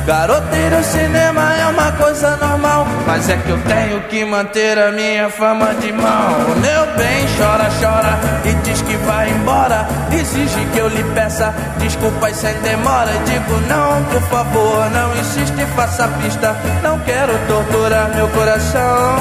Garoto 0.10 0.56
ir 0.56 0.72
no 0.72 0.84
cinema 0.84 1.54
é 1.54 1.68
uma 1.68 1.92
coisa 1.92 2.36
normal, 2.38 2.88
mas 3.06 3.30
é 3.30 3.38
que 3.38 3.48
eu 3.48 3.60
tenho 3.62 4.02
que 4.10 4.26
manter 4.26 4.76
a 4.80 4.92
minha 4.92 5.30
fama 5.30 5.72
de 5.76 5.92
mal. 5.92 6.34
Meu 6.60 6.98
bem, 6.98 7.28
chora, 7.38 7.70
chora 7.80 8.18
e 8.44 8.52
diz 8.64 8.82
que 8.82 8.98
vai 9.06 9.30
embora. 9.30 9.88
Exige 10.12 10.66
que 10.74 10.80
eu 10.80 10.88
lhe 10.88 11.04
peça 11.14 11.54
desculpas 11.78 12.36
sem 12.38 12.56
demora. 12.62 13.12
E 13.12 13.30
digo, 13.30 13.54
não, 13.68 14.04
por 14.06 14.22
favor, 14.30 14.90
não 14.90 15.16
insiste, 15.16 15.64
faça 15.76 16.08
pista. 16.24 16.56
Não 16.82 16.98
quero 17.02 17.32
torturar 17.48 18.10
meu 18.16 18.28
coração. 18.30 19.16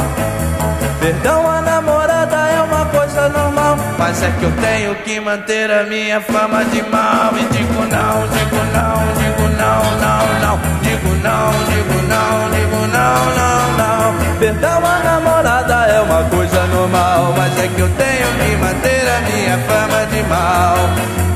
Perdão, 1.01 1.51
a 1.51 1.61
namorada 1.61 2.37
é 2.49 2.63
uma 2.63 2.87
coisa 2.87 3.29
normal, 3.29 3.77
mas 3.99 4.23
é 4.23 4.31
que 4.31 4.43
eu 4.43 4.53
tenho 4.53 4.95
que 5.05 5.21
manter 5.21 5.71
a 5.71 5.85
minha 5.85 6.19
fama 6.23 6.65
de 6.65 6.83
mal. 6.85 7.33
E 7.37 7.45
digo 7.55 7.75
não, 7.75 8.27
digo 8.29 8.57
não, 8.73 9.23
digo 9.23 9.49
não, 9.59 9.83
não, 10.01 10.41
não. 10.41 10.78
Digo 10.89 11.15
não, 11.23 11.51
digo 11.69 12.03
não, 12.09 12.51
digo 12.51 12.87
não, 12.87 13.19
não, 13.37 13.77
não. 13.77 14.39
Perdão, 14.39 14.79
a 14.87 14.99
namorada 15.05 15.75
é 15.87 16.01
uma 16.01 16.25
coisa 16.31 16.67
normal, 16.69 17.35
mas 17.37 17.59
é 17.59 17.69
que 17.69 17.81
eu 17.81 17.89
tenho 17.91 18.29
que 18.41 18.57
manter 18.57 19.07
a 19.07 19.21
minha 19.21 19.59
fama 19.69 20.07
de 20.07 20.23
mal. 20.23 20.77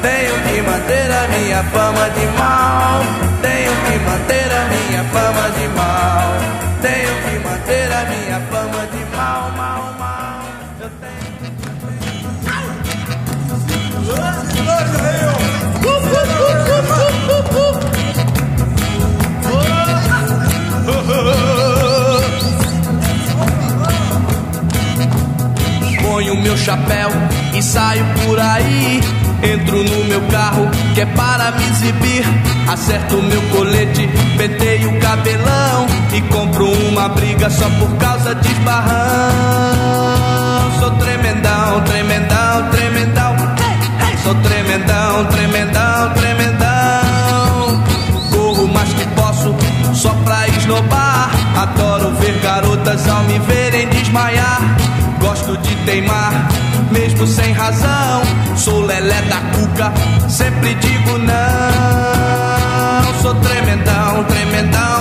Tenho 0.00 0.34
que 0.46 0.62
manter 0.62 1.12
a 1.12 1.28
minha 1.28 1.62
fama 1.64 2.08
de 2.10 2.26
mal. 2.38 3.00
Tenho 3.42 3.72
que 3.84 3.98
manter 4.08 4.48
a 4.52 4.64
minha 4.72 5.04
fama 5.12 5.50
de 5.50 5.68
mal. 5.68 6.61
Meu 26.42 26.56
chapéu 26.56 27.08
e 27.54 27.62
saio 27.62 28.04
por 28.24 28.38
aí. 28.38 29.00
Entro 29.42 29.82
no 29.82 30.04
meu 30.04 30.20
carro 30.22 30.68
que 30.94 31.00
é 31.00 31.06
para 31.06 31.52
me 31.52 31.64
exibir. 31.64 32.24
Acerto 32.68 33.16
meu 33.22 33.42
colete, 33.50 34.08
penteio 34.36 34.90
o 34.90 35.00
cabelão 35.00 35.86
e 36.12 36.20
compro 36.22 36.70
uma 36.88 37.08
briga 37.08 37.48
só 37.50 37.68
por 37.70 37.96
causa 37.96 38.34
de 38.34 38.50
esbarrão. 38.50 38.92
Sou 40.78 40.90
tremendão, 40.92 41.80
tremendão, 41.82 42.70
tremendão. 42.70 43.36
Sou 44.22 44.34
tremendão, 44.36 45.24
tremendão, 45.26 46.12
tremendão. 46.14 47.82
Corro 48.30 48.68
mais 48.68 48.92
que 48.92 49.06
posso 49.16 49.54
só 49.94 50.10
pra 50.24 50.46
esnobar. 50.48 51.30
Adoro 51.56 52.12
ver 52.16 52.38
garotas 52.40 53.08
ao 53.08 53.22
me 53.24 53.38
verem 53.40 53.88
desmaiar. 53.88 54.91
Gosto 55.22 55.56
de 55.58 55.74
teimar, 55.86 56.48
mesmo 56.90 57.26
sem 57.26 57.52
razão. 57.52 58.22
Sou 58.56 58.84
lelé 58.84 59.22
da 59.22 59.40
cuca, 59.56 59.92
sempre 60.28 60.74
digo 60.74 61.16
não. 61.18 62.52
Sou 63.22 63.34
tremendão, 63.36 64.24
tremendão. 64.24 64.91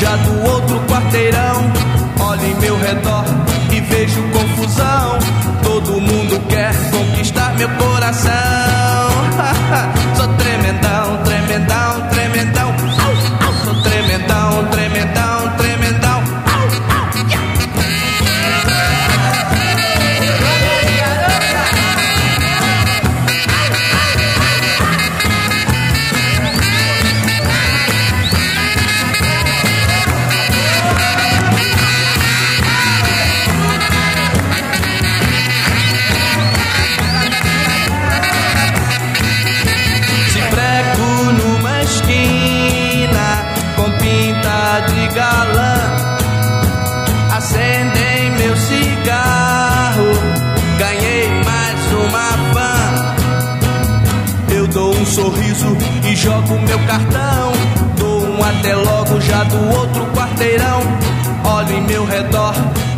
já 0.00 0.16
do 0.16 0.50
outro 0.50 0.80
quarteirão. 0.86 1.72
Olho 2.20 2.46
em 2.46 2.54
meu 2.54 2.78
redor 2.78 3.24
e 3.70 3.80
vejo 3.80 4.22
confusão. 4.32 5.18
Todo 5.62 6.00
mundo 6.00 6.40
quer 6.48 6.74
conquistar 6.90 7.54
meu 7.56 7.68
coração. 7.76 8.59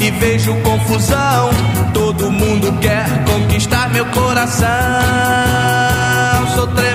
e 0.03 0.11
vejo 0.11 0.55
confusão. 0.63 1.51
Todo 1.95 2.31
mundo 2.31 2.73
quer 2.81 3.07
conquistar 3.25 3.89
meu 3.91 4.05
coração. 4.07 4.69
Sou 6.55 6.67
três 6.69 6.91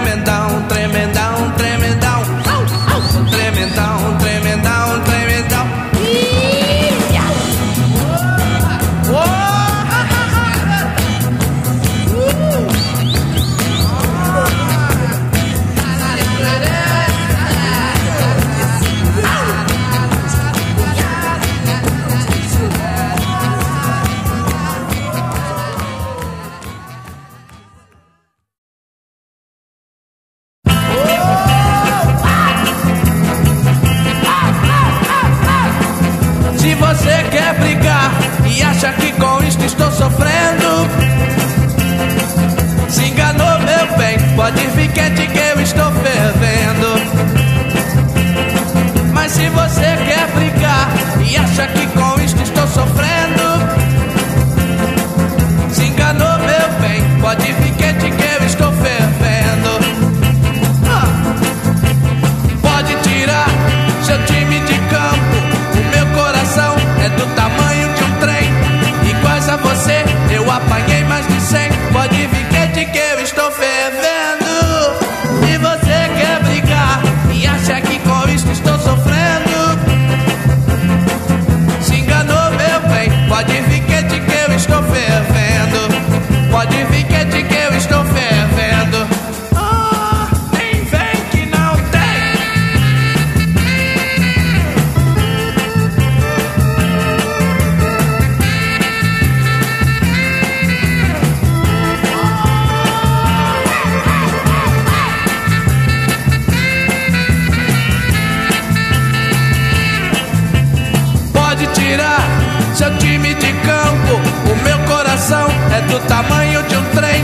do 115.99 116.07
tamanho 116.07 116.61
de 116.63 116.75
um 116.75 116.83
trem, 116.91 117.23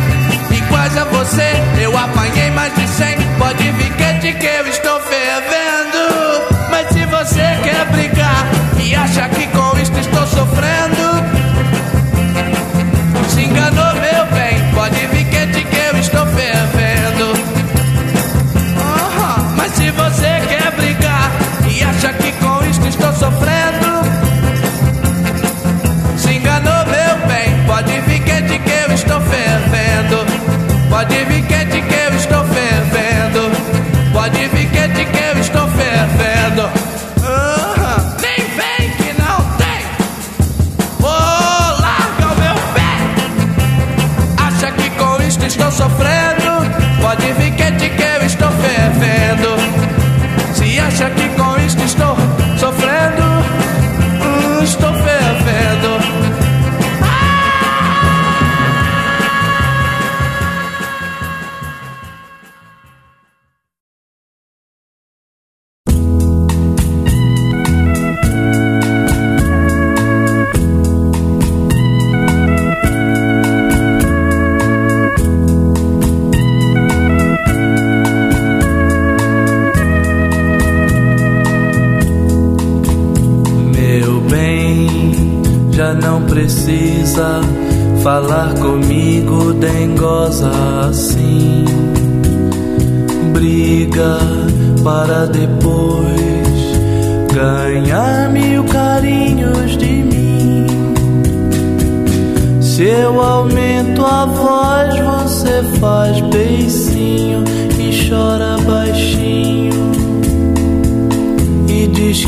iguais 0.57 0.97
a 0.97 1.03
você. 1.05 1.52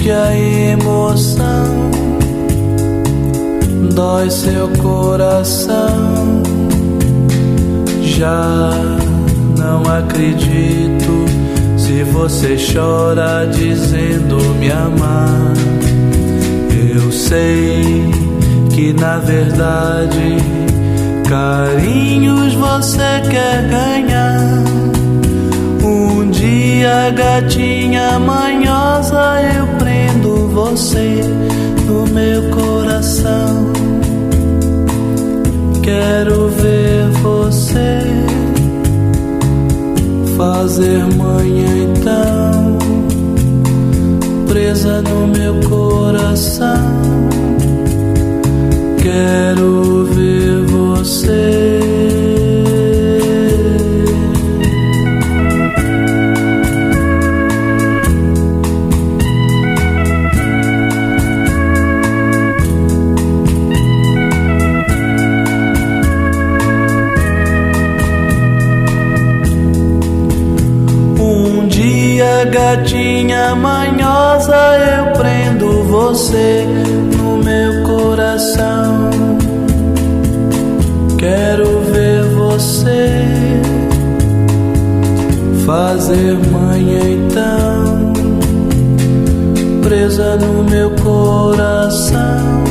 Que 0.06 0.12
a 0.12 0.38
emoção 0.38 1.89
dói 3.95 4.30
seu 4.30 4.70
coração. 4.80 6.43
Já 8.03 8.70
não 9.58 9.82
acredito 9.82 11.26
se 11.76 12.03
você 12.03 12.56
chora 12.56 13.47
dizendo 13.47 14.38
me 14.60 14.72
amar. 14.72 15.53
Eu 16.93 17.12
sei 17.12 18.12
que 18.76 18.93
na 18.93 19.18
verdade 19.18 20.38
carinhos 21.28 22.53
você 22.53 23.24
quer 23.28 23.68
ganhar. 23.70 24.64
Um 25.84 26.30
dia, 26.30 27.10
gatinha 27.10 28.20
manhosa, 28.20 29.41
eu 29.41 29.66
prendo 29.80 29.94
você 30.56 31.20
no 31.86 32.08
meu 32.08 32.41
coração. 32.49 33.74
Quero 35.84 36.47
ver 36.47 37.10
você 37.22 37.99
fazer 40.38 41.06
manhã 41.18 41.89
então, 41.91 42.78
presa 44.47 45.01
no 45.01 45.28
meu 45.28 45.60
coração. 45.70 46.72
Quero 49.03 50.06
ver 50.06 50.64
você. 50.68 51.74
Gatinha 72.56 73.53
manhosa, 73.53 74.56
eu 74.56 75.12
prendo 75.20 75.84
você 75.84 76.66
no 77.18 77.43
meu 77.43 77.84
coração. 77.84 79.10
Quero 81.18 81.82
ver 81.91 82.24
você 82.30 83.26
fazer 85.66 86.38
manhã 86.49 87.01
então, 87.10 88.14
presa 89.84 90.38
no 90.38 90.64
meu 90.64 90.91
coração. 90.91 92.64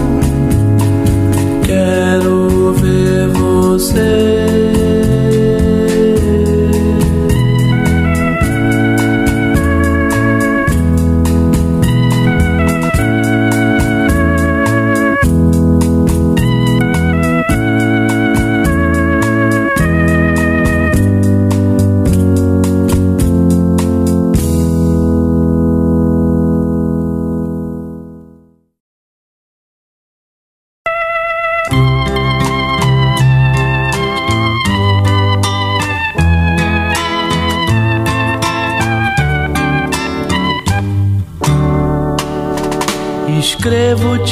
Quero 1.67 2.73
ver 2.73 3.29
você. 3.29 4.84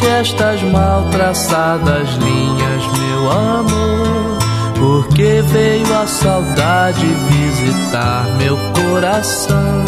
Escrevo-te 0.02 0.06
estas 0.06 0.62
mal 0.64 1.04
traçadas 1.10 2.08
linhas, 2.14 2.82
meu 2.98 3.30
amor, 3.30 4.38
porque 4.76 5.42
veio 5.46 5.96
a 5.96 6.06
saudade 6.06 7.06
visitar 7.06 8.26
meu 8.38 8.58
coração. 8.74 9.84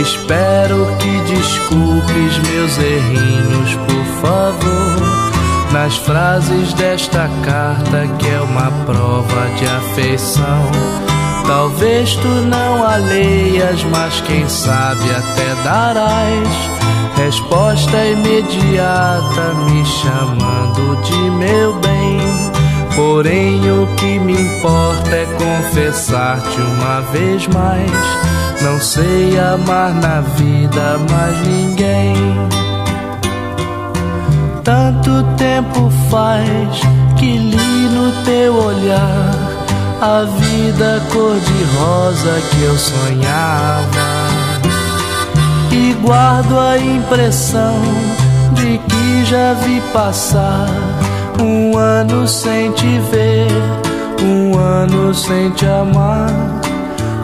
Espero 0.00 0.86
que 0.98 1.34
desculpes 1.34 2.38
meus 2.50 2.78
errinhos, 2.78 3.74
por 3.86 4.04
favor, 4.22 5.72
nas 5.72 5.96
frases 5.96 6.72
desta 6.74 7.28
carta 7.44 8.06
que 8.18 8.28
é 8.28 8.40
uma 8.40 8.70
prova 8.84 9.48
de 9.58 9.66
afeição. 9.66 10.70
Talvez 11.46 12.14
tu 12.16 12.28
não 12.28 12.82
a 12.82 12.96
leias, 12.96 13.82
mas 13.84 14.20
quem 14.22 14.48
sabe 14.48 15.10
até 15.10 15.54
darás 15.62 16.75
Resposta 17.16 18.04
imediata 18.04 19.54
me 19.64 19.84
chamando 19.84 21.00
de 21.02 21.30
meu 21.30 21.72
bem. 21.80 22.20
Porém, 22.94 23.60
o 23.70 23.86
que 23.96 24.18
me 24.18 24.34
importa 24.34 25.16
é 25.16 25.26
confessar-te 25.26 26.60
uma 26.60 27.00
vez 27.12 27.46
mais. 27.48 27.90
Não 28.62 28.80
sei 28.80 29.38
amar 29.38 29.94
na 29.94 30.20
vida 30.20 30.98
mais 31.10 31.46
ninguém. 31.46 32.14
Tanto 34.62 35.22
tempo 35.36 35.90
faz 36.10 36.80
que 37.16 37.38
li 37.38 37.88
no 37.94 38.12
teu 38.24 38.54
olhar 38.54 39.56
a 40.00 40.24
vida 40.24 41.02
cor-de-rosa 41.10 42.40
que 42.50 42.62
eu 42.62 42.76
sonhava 42.76 44.15
e 45.70 45.92
guardo 46.02 46.58
a 46.58 46.78
impressão 46.78 47.80
de 48.52 48.78
que 48.78 49.24
já 49.24 49.54
vi 49.54 49.80
passar 49.92 50.68
um 51.40 51.76
ano 51.76 52.26
sem 52.26 52.72
te 52.72 52.98
ver, 53.10 53.48
um 54.22 54.58
ano 54.58 55.14
sem 55.14 55.50
te 55.50 55.66
amar. 55.66 56.30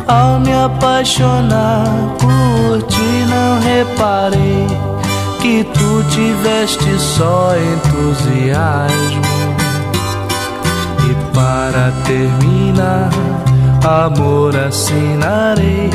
Ao 0.06 0.40
me 0.40 0.52
apaixonar 0.52 1.86
por 2.18 2.82
ti, 2.82 3.26
não 3.28 3.60
reparei 3.60 4.66
que 5.40 5.64
tu 5.64 6.04
tiveste 6.10 6.98
só 6.98 7.52
entusiasmo. 7.56 9.22
E 11.08 11.34
para 11.34 11.92
terminar, 12.04 13.10
amor 13.84 14.56
assinarei 14.56 15.90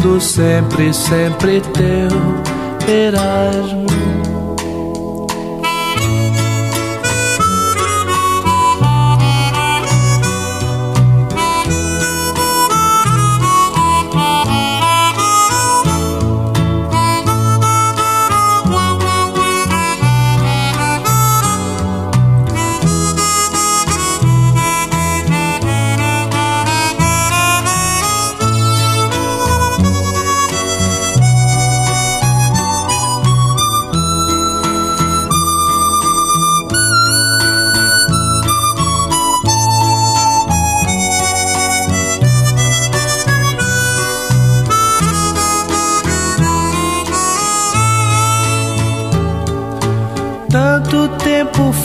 do 0.00 0.20
sempre, 0.20 0.92
sempre 0.92 1.60
teu 1.60 2.08
Erasmo. 2.88 4.09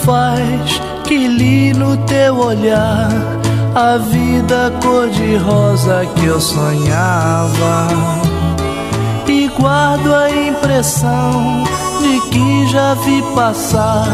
Faz 0.05 0.81
que 1.03 1.27
li 1.27 1.73
no 1.73 1.97
teu 1.97 2.37
olhar 2.37 3.09
a 3.75 3.97
vida 3.97 4.71
cor-de-rosa 4.81 6.05
que 6.15 6.25
eu 6.25 6.39
sonhava. 6.39 7.87
E 9.27 9.47
guardo 9.49 10.13
a 10.13 10.29
impressão 10.29 11.63
de 12.01 12.19
que 12.29 12.67
já 12.67 12.93
vi 12.93 13.21
passar 13.35 14.07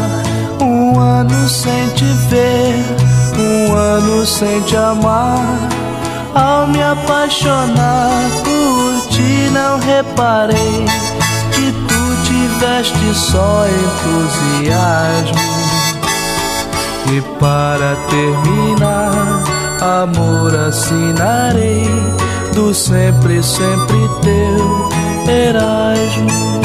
um 0.60 0.98
ano 0.98 1.48
sem 1.48 1.88
te 1.90 2.04
ver, 2.30 2.74
um 3.38 3.74
ano 3.74 4.26
sem 4.26 4.60
te 4.62 4.76
amar. 4.76 5.68
Ao 6.34 6.66
me 6.66 6.82
apaixonar 6.82 8.30
por 8.42 9.08
ti, 9.10 9.50
não 9.52 9.78
reparei 9.78 10.86
que 11.52 11.72
tu 11.86 12.02
manifeste 12.62 13.14
só 13.14 13.66
entusiasmo. 13.66 15.61
E 17.10 17.20
para 17.40 17.96
terminar, 18.08 19.42
amor 19.80 20.54
assinarei 20.54 21.86
do 22.54 22.72
sempre, 22.72 23.42
sempre 23.42 24.08
teu 24.22 24.88
Erasmo. 25.28 26.61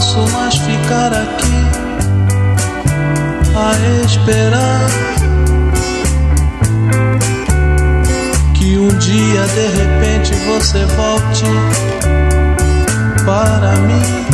Posso 0.00 0.26
mais 0.32 0.56
ficar 0.56 1.12
aqui 1.12 1.60
a 3.54 4.06
esperar 4.06 4.88
que 8.54 8.78
um 8.78 8.88
dia 8.96 9.42
de 9.44 9.66
repente 9.66 10.32
você 10.46 10.86
volte 10.96 11.44
para 13.26 13.76
mim. 13.82 14.24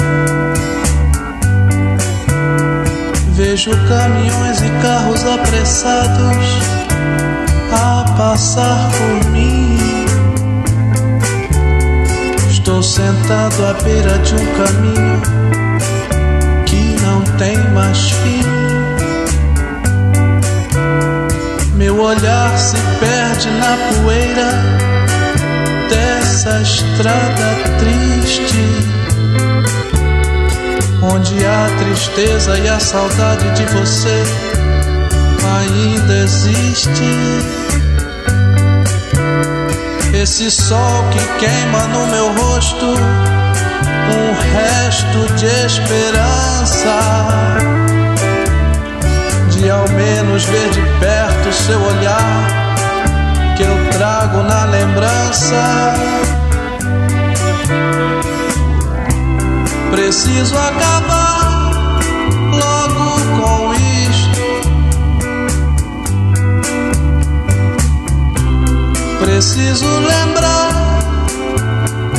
Vejo 3.33 3.73
caminhões 3.89 4.61
e 4.61 4.71
carros 4.81 5.25
apressados 5.27 6.47
a 7.73 8.05
passar 8.17 8.89
por 8.93 9.31
mim. 9.33 9.81
Estou 12.49 12.81
sentado 12.81 13.67
à 13.67 13.75
beira 13.83 14.17
de 14.21 14.35
um 14.37 14.47
caminho 14.55 15.36
tem 17.39 17.57
mais 17.71 18.11
fim. 18.11 18.43
Meu 21.75 22.01
olhar 22.01 22.59
se 22.59 22.77
perde 22.99 23.51
na 23.51 23.77
poeira 23.93 24.51
dessa 25.89 26.61
estrada 26.63 27.55
triste, 27.79 28.63
onde 31.03 31.45
a 31.45 31.69
tristeza 31.79 32.59
e 32.59 32.69
a 32.69 32.81
saudade 32.81 33.51
de 33.51 33.65
você 33.67 34.23
ainda 35.61 36.15
existe. 36.25 37.05
Esse 40.15 40.51
sol 40.51 41.05
que 41.11 41.45
queima 41.45 41.87
no 41.89 42.07
meu 42.07 42.33
rosto, 42.33 42.87
um 44.11 44.33
resto 44.55 45.35
de 45.35 45.47
esperança. 45.67 46.99
De 49.51 49.71
ao 49.71 49.89
menos 49.91 50.45
ver 50.45 50.71
de 50.71 50.81
perto 51.01 51.53
seu 51.53 51.81
olhar, 51.81 52.47
que 53.57 53.63
eu 53.63 53.91
trago 53.93 54.43
na 54.43 54.65
lembrança. 54.67 55.95
Preciso 59.91 60.55
acabar 60.59 62.01
logo 62.51 63.21
com 63.41 63.75
isto. 63.75 64.47
Preciso 69.21 69.87
lembrar 70.01 70.73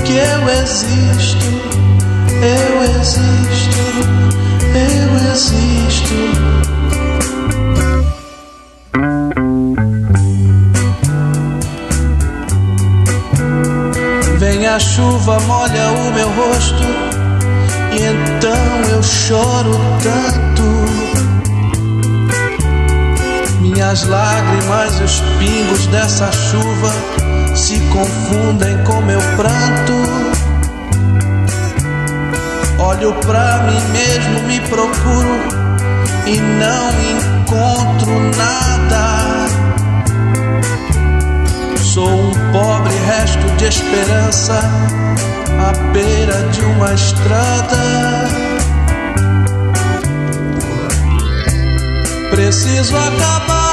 que 0.05 0.13
eu 0.13 0.49
existo, 0.61 1.56
eu 2.41 2.83
existo, 2.83 3.79
eu 4.73 5.31
existo. 5.33 6.15
Vem 14.37 14.67
a 14.67 14.79
chuva, 14.79 15.39
molha 15.41 15.91
o 15.91 16.11
meu 16.13 16.29
rosto, 16.29 16.83
e 17.93 18.01
então 18.03 18.91
eu 18.91 19.01
choro 19.01 19.71
tanto. 20.03 20.67
Minhas 23.61 24.03
lágrimas 24.07 24.99
e 24.99 25.03
os 25.03 25.19
pingos 25.39 25.87
dessa 25.87 26.31
chuva 26.31 26.91
se 27.55 27.79
confundem 27.91 28.77
com 28.83 29.01
meu 29.01 29.19
pranto. 29.35 30.26
Olho 32.79 33.13
pra 33.25 33.63
mim 33.63 33.81
mesmo, 33.91 34.43
me 34.43 34.59
procuro 34.61 35.39
e 36.25 36.37
não 36.37 36.89
encontro 37.11 38.11
nada. 38.37 39.47
Sou 41.77 42.07
um 42.07 42.31
pobre 42.51 42.93
resto 43.05 43.49
de 43.57 43.65
esperança 43.65 44.59
à 45.59 45.91
beira 45.91 46.43
de 46.51 46.61
uma 46.61 46.93
estrada. 46.93 47.77
Preciso 52.29 52.95
acabar 52.95 53.66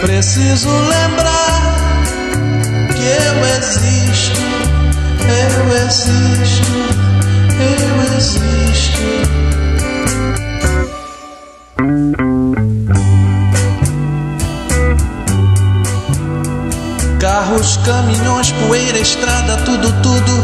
Preciso 0.00 0.70
lembrar 0.70 1.74
que 2.94 3.04
eu 3.04 3.44
existo, 3.58 4.40
eu 5.28 5.76
existo, 5.84 6.72
eu 7.60 8.16
existo. 8.16 9.00
Carros, 17.20 17.76
caminhões, 17.84 18.52
poeira, 18.52 18.98
estrada, 18.98 19.58
tudo, 19.58 19.92
tudo 20.02 20.42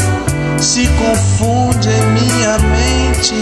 se 0.63 0.87
confunde 0.89 1.89
em 1.89 2.07
minha 2.13 2.59
mente. 2.59 3.35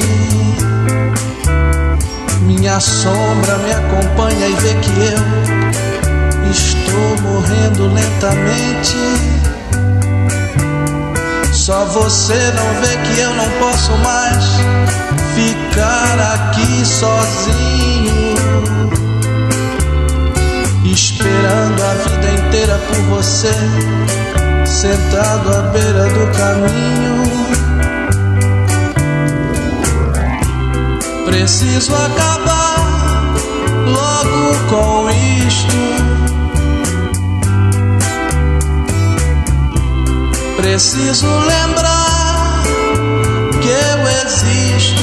Minha 2.42 2.78
sombra 2.78 3.58
me 3.58 3.72
acompanha 3.72 4.46
e 4.46 4.54
vê 4.54 4.74
que 4.74 4.90
eu 4.90 5.83
estou 6.94 7.16
morrendo 7.22 7.92
lentamente. 7.92 8.96
Só 11.52 11.84
você 11.86 12.52
não 12.52 12.80
vê 12.80 12.96
que 12.98 13.20
eu 13.20 13.34
não 13.34 13.50
posso 13.58 13.92
mais 13.98 14.44
ficar 15.34 16.20
aqui 16.34 16.84
sozinho 16.84 18.34
esperando 20.84 21.82
a 21.82 21.94
vida 21.94 22.32
inteira 22.40 22.78
por 22.86 22.96
você, 23.16 23.52
sentado 24.64 25.56
à 25.56 25.62
beira 25.72 26.04
do 26.04 26.26
caminho. 26.36 27.24
Preciso 31.24 31.92
acabar 31.96 33.34
logo 33.86 34.54
com 34.68 35.10
isto. 35.48 35.83
Preciso 40.64 41.26
lembrar 41.26 42.62
que 43.60 43.68
eu 43.68 44.08
existo, 44.24 45.02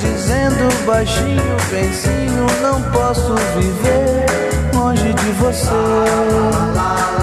dizendo 0.00 0.86
baixinho, 0.86 1.56
benzinho, 1.70 2.46
não 2.62 2.82
posso 2.90 3.34
viver 3.56 4.26
longe 4.74 5.12
de 5.12 5.32
você. 5.32 7.19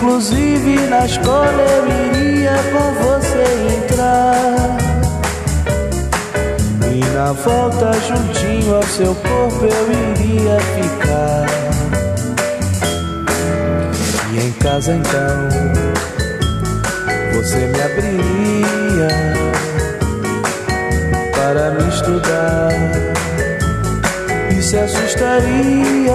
Inclusive 0.00 0.86
na 0.86 1.04
escola 1.06 1.60
eu 1.60 1.84
iria 1.88 2.52
com 2.70 2.92
você 3.02 3.42
entrar. 3.76 4.78
E 6.94 7.00
na 7.16 7.32
volta 7.32 7.90
juntinho 8.06 8.76
ao 8.76 8.82
seu 8.84 9.12
corpo 9.16 9.64
eu 9.64 9.90
iria 9.90 10.60
ficar. 10.76 11.46
E 14.32 14.46
em 14.46 14.52
casa 14.52 14.92
então 14.94 15.48
você 17.34 17.56
me 17.56 17.82
abriria 17.82 19.08
para 21.34 21.72
me 21.72 21.88
estudar 21.88 22.70
e 24.56 24.62
se 24.62 24.76
assustaria 24.76 26.14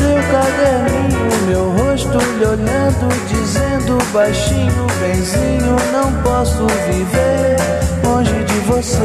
seu 0.00 0.16
caderninho 0.32 1.30
meu 1.46 1.70
rosto 1.72 2.16
lhe 2.16 2.46
olhando, 2.46 3.08
dizendo 3.28 3.98
baixinho, 4.12 4.86
benzinho, 4.98 5.76
não 5.92 6.10
posso 6.22 6.66
viver 6.86 7.56
longe 8.02 8.44
de 8.44 8.60
você, 8.60 8.98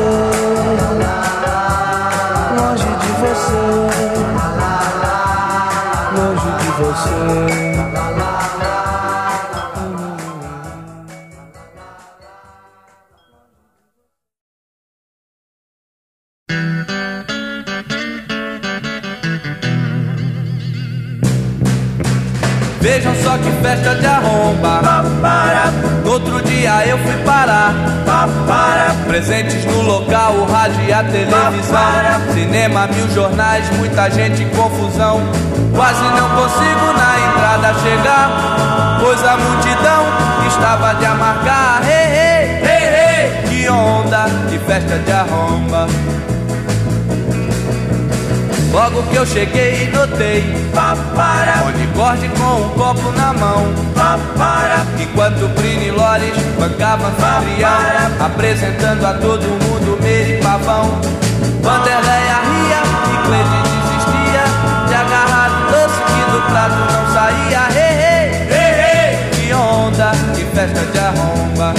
longe 2.58 2.88
de 3.02 3.12
você, 3.22 3.66
longe 6.16 6.50
de 6.60 6.70
você. 6.80 7.95
Chegar. 38.16 39.00
Pois 39.02 39.24
a 39.24 39.38
multidão 39.38 40.06
estava 40.48 40.94
de 40.96 41.06
amargar. 41.06 41.82
Hey, 41.84 42.64
hey, 42.64 42.86
hey. 42.96 43.50
Que 43.50 43.70
onda, 43.70 44.26
que 44.50 44.58
festa 44.60 44.98
de 45.00 45.12
arromba. 45.12 45.88
Logo 48.72 49.04
que 49.04 49.16
eu 49.16 49.26
cheguei 49.26 49.90
notei 49.94 50.44
Papara 50.74 51.64
Onde 51.66 51.88
com 52.38 52.62
um 52.62 52.70
copo 52.72 53.10
na 53.12 53.32
mão 53.32 53.74
Papara 53.96 54.86
Enquanto 55.00 55.48
Brini 55.56 55.92
Lores 55.92 56.36
bancava 56.60 57.08
anfitrião 57.08 57.72
Apresentando 58.20 59.06
a 59.06 59.14
todo 59.14 59.44
mundo 59.64 59.98
Meire 60.04 60.44
Pavão 60.44 61.00
Vanderleia 61.62 62.36
ria 62.44 62.82
e 63.14 63.28
Cleide 63.28 63.62
desistia 63.64 64.44
De 64.90 64.94
agarrar 64.94 65.52
o 65.52 65.72
doce 65.72 66.02
que 66.02 66.32
do 66.32 66.42
prato 66.50 66.94
não 66.94 67.05
festa 70.56 70.86
de 70.86 71.00
arromba. 71.00 71.74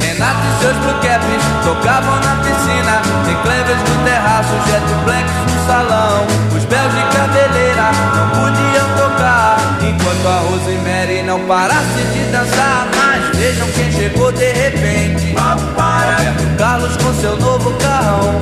Renato 0.00 0.40
e 0.46 0.62
seus 0.62 0.76
blue 0.76 0.94
caps 1.02 1.42
tocavam 1.64 2.14
na 2.20 2.36
piscina. 2.36 3.02
Tem 3.24 3.34
no 3.34 4.04
terraço, 4.04 4.54
jet 4.66 4.84
blacks 5.04 5.34
no 5.52 5.66
salão. 5.66 6.24
Os 6.56 6.64
belos 6.66 6.94
de 6.94 7.16
cabeleira 7.16 7.90
não 8.14 8.28
podiam 8.30 8.86
tocar. 8.96 9.58
Enquanto 9.82 10.28
a 10.28 10.38
Rosemary 10.48 11.22
não 11.24 11.40
parasse 11.46 12.02
de 12.12 12.30
dançar. 12.30 12.86
Mas 12.96 13.36
vejam 13.36 13.66
quem 13.72 13.90
chegou 13.90 14.30
de 14.30 14.52
repente. 14.52 15.34
Roberto 15.34 16.56
Carlos 16.56 16.96
com 16.96 17.12
seu 17.14 17.36
novo 17.38 17.72
carrão. 17.78 18.40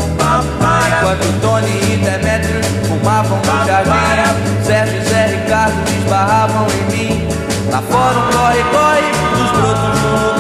Enquanto 0.99 1.41
Tony 1.41 1.95
e 1.95 1.97
Demetrius 1.97 2.67
fumavam 2.87 3.39
no 3.39 3.67
jardim. 3.67 4.63
Sérgio 4.63 5.01
e 5.01 5.05
Zé 5.09 5.27
Ricardo 5.27 5.75
esbarravam 5.99 6.67
em 6.69 6.97
mim 6.97 7.22
Lá 7.73 7.81
fora 7.81 8.19
um 8.19 8.31
corre-corre 8.31 9.11
dos 9.35 9.51
brotos 9.53 10.03
no 10.03 10.32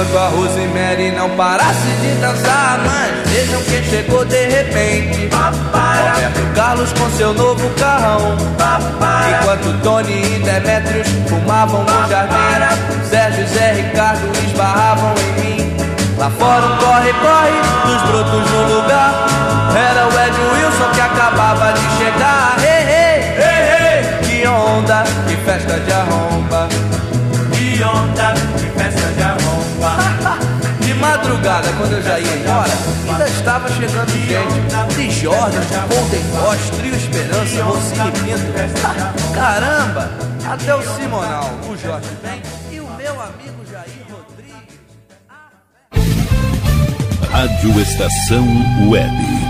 Enquanto 0.00 0.16
a 0.16 0.28
Rosemary 0.28 1.10
não 1.10 1.28
parasse 1.36 1.86
de 2.00 2.14
dançar 2.22 2.80
Mas 2.86 3.28
vejam 3.28 3.62
quem 3.64 3.84
chegou 3.84 4.24
de 4.24 4.46
repente. 4.46 5.28
Roberto 5.28 6.54
Carlos 6.54 6.90
com 6.94 7.10
seu 7.18 7.34
novo 7.34 7.68
carrão. 7.78 8.34
Enquanto 9.28 9.82
Tony 9.82 10.36
e 10.36 10.38
Demetrius 10.38 11.06
fumavam 11.28 11.84
no 11.84 12.08
jardim 12.08 13.04
Sérgio 13.10 13.44
e 13.44 13.46
Zé 13.48 13.72
Ricardo 13.72 14.26
esbarravam 14.46 15.12
em 15.18 15.42
mim. 15.42 15.76
Lá 16.16 16.30
fora 16.30 16.64
um 16.64 16.76
corre-corre 16.78 17.60
dos 17.84 18.02
brotos 18.08 18.50
no 18.52 18.74
lugar. 18.76 19.26
Era 19.76 20.06
o 20.06 20.12
Ed 20.18 20.36
Wilson 20.54 20.90
que 20.94 21.00
acabava 21.02 21.74
de 21.74 21.98
chegar. 21.98 22.56
Hey, 22.58 22.86
hey, 22.88 23.34
hey, 23.36 23.60
hey. 23.76 24.40
Que 24.40 24.48
onda, 24.48 25.04
que 25.28 25.36
festa 25.44 25.78
de 25.78 25.92
arromba. 25.92 26.68
Que 27.52 27.84
onda, 27.84 28.49
madrugada, 31.00 31.68
quando 31.78 31.92
eu 31.92 32.02
já 32.02 32.20
ia 32.20 32.36
embora, 32.36 32.70
ainda 33.08 33.28
estava 33.28 33.68
chegando 33.70 34.10
gente. 34.10 34.94
De 34.94 35.10
Jordan, 35.10 35.60
Ponten 35.88 36.22
Bosch, 36.32 36.70
Trio 36.76 36.94
Esperança, 36.94 37.62
Rocinho 37.62 38.12
Pinto. 38.12 39.34
Caramba! 39.34 40.10
Até 40.46 40.74
o 40.74 40.82
Simonal, 40.82 41.50
o 41.68 41.76
Jorge 41.76 42.08
vem 42.22 42.42
e 42.70 42.80
o 42.80 42.86
meu 42.96 43.12
amigo 43.20 43.64
Jair 43.70 44.04
Rodrigues. 44.10 44.80
Rádio 47.30 47.80
Estação 47.80 48.44
Web. 48.88 49.49